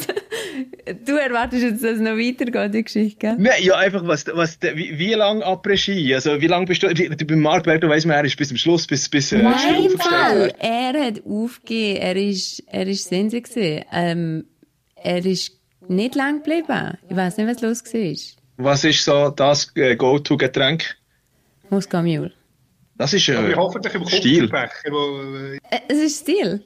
[1.05, 3.35] du erwartest jetzt, dass es noch weitergeht, die Geschichte, gell?
[3.37, 6.13] Nein, ja, einfach, was, was, wie, wie lang Après-Ski?
[6.13, 8.57] Also, wie lange bist du, du beim Marc Berto weiss man, er ist bis zum
[8.57, 10.53] Schluss, bis, bis, äh, Nein, Fall.
[10.59, 12.01] Er hat aufgegeben.
[12.01, 13.85] Er ist, er ist Sense gewesen.
[13.91, 14.45] Ähm,
[14.95, 15.51] er ist
[15.87, 16.97] nicht lang geblieben.
[17.09, 18.15] Ich weiß nicht, was los war.
[18.57, 20.95] Was ist so das äh, Go-To-Getränk?
[21.69, 22.31] Moskau Mule.
[22.97, 24.49] Das ist, äh, hoffentlich im Stil.
[24.51, 26.63] Wo, äh, Äh, es ist Stil.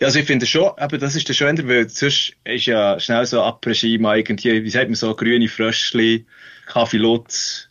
[0.00, 3.26] Ja, also ich finde schon, aber das ist der Schöner, weil sonst ist ja schnell
[3.26, 3.38] so
[3.98, 6.26] mal irgendwie, wie sagt man so, grüne Fröschli,
[6.66, 7.68] Kaffee Lutz.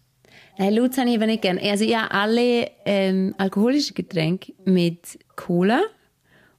[0.57, 1.59] Nein, Lutz habe ich aber nicht gern.
[1.59, 5.83] Also ja, alle ähm, alkoholischen Getränke mit Cola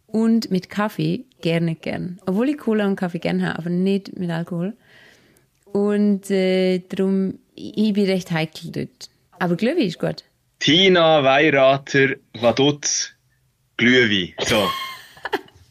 [0.07, 2.21] und mit Kaffee gerne gern.
[2.27, 4.75] Obwohl ich Cola und Kaffee gern habe, aber nicht mit Alkohol.
[5.65, 9.11] Und äh, darum, ich bin recht heikel dort.
[9.39, 10.25] Aber Glühwein ist gut.
[10.61, 13.13] Tina, Weirater, Vaduz,
[13.77, 14.35] Glühwein.
[14.47, 14.69] So.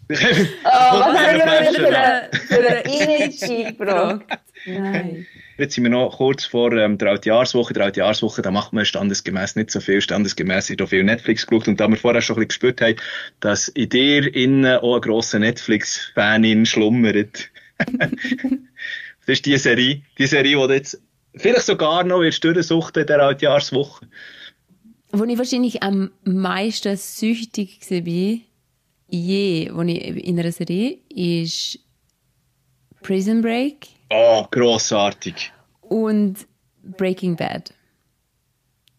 [0.10, 4.40] Oh, was haben wir für eine, für eine Image gefragt?
[4.66, 5.28] Nein.
[5.58, 7.74] Jetzt sind wir noch kurz vor ähm, der Altjahrswoche.
[7.74, 10.02] Der Altjahrswoche, da macht man standesgemäß nicht so viel.
[10.02, 11.68] Standesgemäß ist auch viel Netflix geschaut.
[11.68, 12.96] Und da wir vorher schon ein bisschen gespürt haben,
[13.40, 17.50] dass in dir innen auch ein grosser Netflix-Fanin schlummert.
[17.98, 18.20] das
[19.26, 21.02] ist die Serie, die Serie, die du jetzt
[21.36, 24.08] vielleicht sogar noch wirst durchsuchten in der Altjahrswoche.
[25.12, 28.40] Wo ich wahrscheinlich am meisten süchtig war,
[29.10, 31.80] je, wo ich in einer Serie, ist
[33.02, 35.52] Prison Break Oh, grossartig.
[35.82, 36.48] und
[36.98, 37.74] Breaking Bad.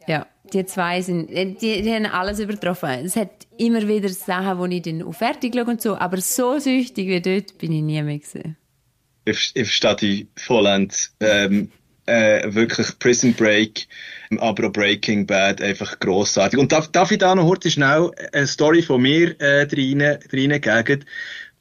[0.06, 2.88] Ja, die zwei sind, äh, die, die haben alles übertroffen.
[3.04, 6.58] Es hat immer wieder Sachen, wo ich dann auch fertig schaue und so, aber so
[6.58, 8.56] süchtig wie dort bin ich nie mehr gewesen.
[9.24, 11.14] Ich, ich verstehe dich vollends.
[11.20, 11.70] Ähm,
[12.08, 13.86] äh, wirklich Prison Break,
[14.38, 16.58] aber auch Breaking Bad, einfach grossartig.
[16.58, 21.04] Und darf, darf ich da noch kurz schnell eine Story von mir äh, rein, reingeben?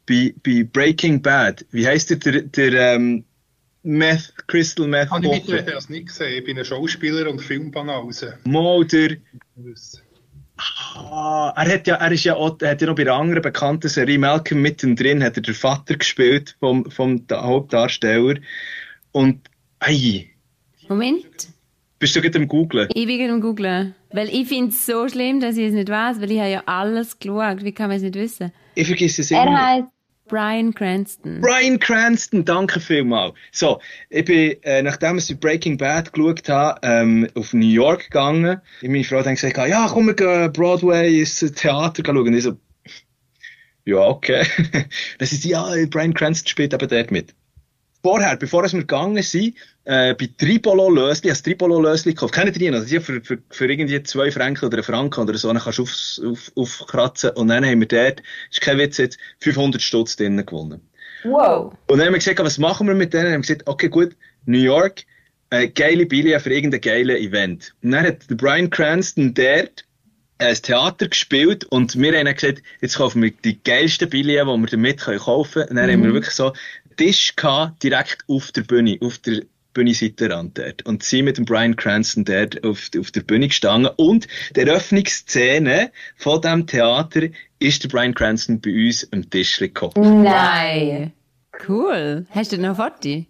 [0.06, 3.26] Bei, bei Breaking Bad, wie heisst der, der, der ähm,
[3.84, 6.38] Meth, Crystal Meth habe ich mittlerweile das nicht gesehen.
[6.40, 8.38] Ich bin ein Schauspieler und Filmbanause.
[8.46, 9.16] Mulder,
[10.96, 13.44] Ah, er hat ja, er ist ja auch, er hat ja noch bei einer anderen
[13.44, 18.40] bekannten Serie Malcolm mittendrin, hat er den Vater gespielt vom, vom Da- Hauptdarsteller.
[19.12, 19.48] Und,
[19.80, 20.32] ei,
[20.90, 21.50] Moment,
[22.00, 22.88] bist du gerade am googlen?
[22.94, 23.96] ich bin gerade am googlen.
[24.12, 26.64] Weil ich finde es so schlimm, dass ich es nicht weiß, weil ich habe ja
[26.66, 27.64] alles geschaut.
[27.64, 28.52] Wie kann man es nicht wissen?
[28.76, 29.66] Ich vergesse es Er immer.
[29.66, 29.88] heißt
[30.28, 31.42] Brian Cranston.
[31.42, 33.34] Brian Cranston, danke vielmals.
[33.52, 33.80] So,
[34.10, 38.62] ich bin, äh, nachdem ich Breaking Bad geschaut habe, ähm, auf New York gegangen.
[38.82, 42.18] Und meine Frau hat gesagt, ja, komm, wir gehen Broadway ins Theater schauen.
[42.18, 42.58] Und ich so,
[43.86, 44.46] ja, okay.
[45.18, 47.34] das ist, ja, Brian Cranston spielt eben dort mit.
[48.04, 49.56] Vorher, bevor wir gegangen sind,
[49.88, 52.34] äh, bei Tripolo Lösli, als Tripolo Lösli gekauft.
[52.34, 52.84] Kennt ihr die noch?
[52.86, 55.84] Die für, für, für irgendwie zwei Franken oder einen Franken oder so, dann kannst du
[55.84, 57.30] aufs- auf, aufkratzen.
[57.32, 58.22] Und dann haben wir dort,
[58.52, 60.82] ist kein Witz jetzt, 500 Stutz drinnen gewonnen.
[61.24, 61.74] Wow.
[61.88, 63.24] Und dann haben wir gesagt, was machen wir mit denen?
[63.24, 64.16] Dann haben wir gesagt, okay, gut,
[64.46, 65.04] New York,
[65.52, 67.74] äh, geile Billet für irgendein geiles Event.
[67.82, 69.86] Und dann hat der Brian Cranston dort
[70.38, 74.44] äh, das Theater gespielt und wir haben dann gesagt, jetzt kaufen wir die geilsten Billets,
[74.44, 75.70] die wir damit kaufen können.
[75.70, 79.44] Und dann haben wir wirklich so einen Tisch gehabt, direkt auf der Bühne, auf der
[79.78, 80.86] Bühnenseitenrand dort.
[80.86, 83.92] Und sie mit dem Brian Cranston dort auf, auf der Bühne gestanden.
[83.96, 87.28] Und die Eröffnungsszene von diesem Theater
[87.60, 90.24] ist der Brian Cranston bei uns am Tisch gekommen.
[90.24, 91.14] Nein.
[91.68, 92.26] Cool.
[92.32, 93.26] Hast du noch Foto?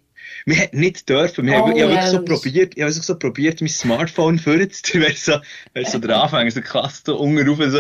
[0.46, 1.46] wir hätten nicht dürfen.
[1.46, 2.30] Wir Oh, haben, ich habe wirklich so ehrlich.
[2.30, 5.38] probiert, ich habe wirklich so probiert, mein Smartphone vorzuziehen, weil so,
[5.74, 7.80] weil so der Anfang, so krass, so unten rauf, so.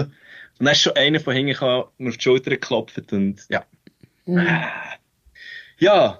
[0.59, 3.65] Und dann ist schon einer von hinten mir auf die Schulter geklopft und, ja.
[5.79, 6.19] Ja.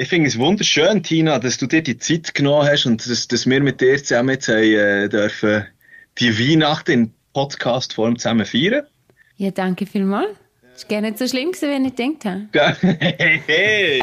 [0.00, 3.46] Ich finde es wunderschön, Tina, dass du dir die Zeit genommen hast und dass, dass
[3.46, 5.66] wir mit dir zusammen jetzt haben, äh, dürfen
[6.16, 8.86] die Weihnachten in Podcast-Form zusammen feiern.
[9.36, 10.30] Ja, danke vielmals.
[10.74, 12.76] Ist gar nicht so schlimm gewesen, wie ich gedacht habe.
[12.98, 14.02] Hey, hey.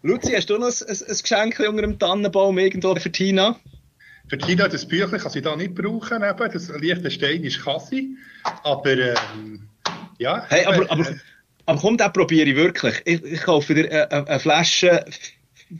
[0.00, 3.60] Luzi, hast du noch ein, ein, ein Geschenk unter dem Tannenbaum irgendwo für Tina?
[4.28, 6.50] Für Tina, das Büchlein kann sie da nicht brauchen, eben.
[6.50, 8.16] das Liechtenstein ist Kassi.
[8.64, 9.68] Aber, ähm,
[10.16, 10.46] ja.
[10.48, 11.06] Hey, aber, äh, aber,
[11.68, 12.94] aber komm, den probiere ich wirklich.
[13.04, 15.04] Ich, ich kaufe dir eine, eine, Flasche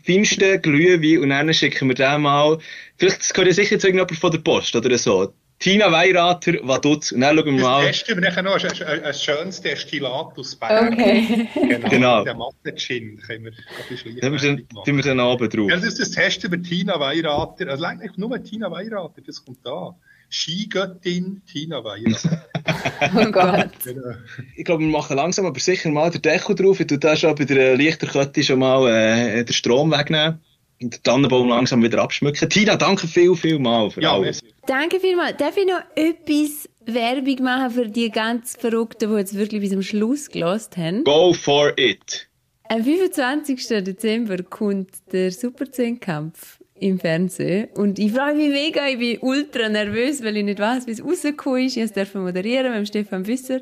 [0.05, 2.59] feinsten Glühwein und dann schicken wir den mal.
[2.97, 5.33] Vielleicht das gehört ja sicher zu irgendjemand von der Post oder so.
[5.57, 7.11] Tina Weirater, was tut's?
[7.11, 7.85] Und dann schauen wir Das mal.
[7.87, 10.93] testen wir nachher noch ein, ein, ein schönes Destillat aus Berg.
[10.93, 11.47] Okay.
[11.55, 11.89] Genau.
[11.89, 12.23] Genau.
[12.23, 13.57] Der Matte-Gin können wir ein
[13.89, 14.85] bisschen Dann wir dann, machen.
[14.85, 15.69] tun wir dann oben drauf.
[15.71, 17.67] Ja, das, das testen wir Tina Weirater.
[17.67, 19.95] Also eigentlich nur Tina Weirater, das kommt da.
[20.29, 22.45] Skigöttin Tina Weirater.
[23.15, 23.69] Oh Gott.
[23.83, 24.13] Genau.
[24.55, 26.79] Ich glaube, wir machen langsam aber sicher mal den Deckel drauf.
[26.79, 30.39] Ich tue da schon bei der Lichterkette schon mal äh, den Strom wegnehmen.
[30.81, 32.47] Und den Tannenbaum langsam wieder abschmücken.
[32.49, 34.41] Tina, danke viel, viel mal für Ja, alles.
[34.43, 34.55] merci.
[34.67, 35.37] Danke vielmals.
[35.37, 39.81] Darf ich noch etwas Werbung machen für die ganz Verrückten, die jetzt wirklich bis zum
[39.81, 41.03] Schluss gelost haben?
[41.05, 42.27] Go for it.
[42.69, 43.67] Am 25.
[43.83, 47.67] Dezember kommt der Super 10 Kampf im Fernsehen.
[47.75, 51.03] Und ich freue mich mega, ich bin ultra nervös, weil ich nicht weiß, wie es
[51.03, 51.77] rausgekommen ist.
[51.77, 53.61] Ich durfte moderieren mit dem Stefan Büsser.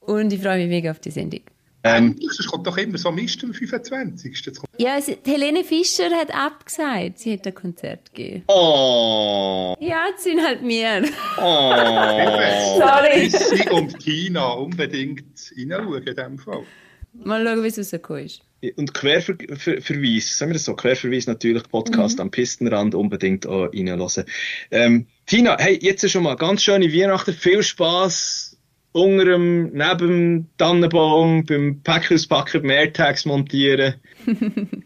[0.00, 1.40] Und ich freue mich mega auf die Sendung.
[1.84, 4.42] Ähm, Endlich, es kommt doch immer so Mist am 25.
[4.44, 8.42] Jetzt kommt Ja, es, Helene Fischer hat abgesagt, sie hat ein Konzert gegeben.
[8.48, 9.76] oh.
[9.78, 11.04] Ja, das sind halt wir.
[11.40, 12.80] Oh.
[12.80, 13.28] Sorry.
[13.30, 15.24] Sissi und Tina unbedingt
[15.56, 16.64] reinschauen in dem Fall.
[17.12, 18.42] Mal schauen, wie es rausgekommen ist.
[18.76, 24.24] Und Querverweis, sagen wir das so, Querverweis natürlich, Podcast am Pistenrand unbedingt auch reinhören.
[24.72, 28.56] Ähm, Tina, hey, jetzt schon mal ganz schöne Weihnachten, viel Spass
[28.92, 33.94] unter dem, neben dem Tannenbaum, beim Päckhauspacken, beim Airtags montieren.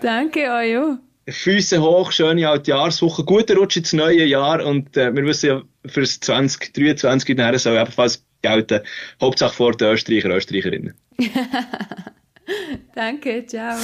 [0.00, 0.98] Danke euch auch.
[1.28, 5.62] Füße hoch, schöne alte Jahreswoche, guter Rutsch ins neue Jahr und äh, wir wissen ja,
[5.86, 8.80] für das 2023 nachher soll ebenfalls gelten.
[9.20, 10.94] Hauptsache vor den Österreicher, Österreicherinnen.
[12.94, 13.76] Danke, ciao.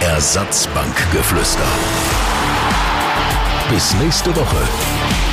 [0.00, 1.66] Ersatzbankgeflüster.
[3.70, 5.25] Bis nächste Woche.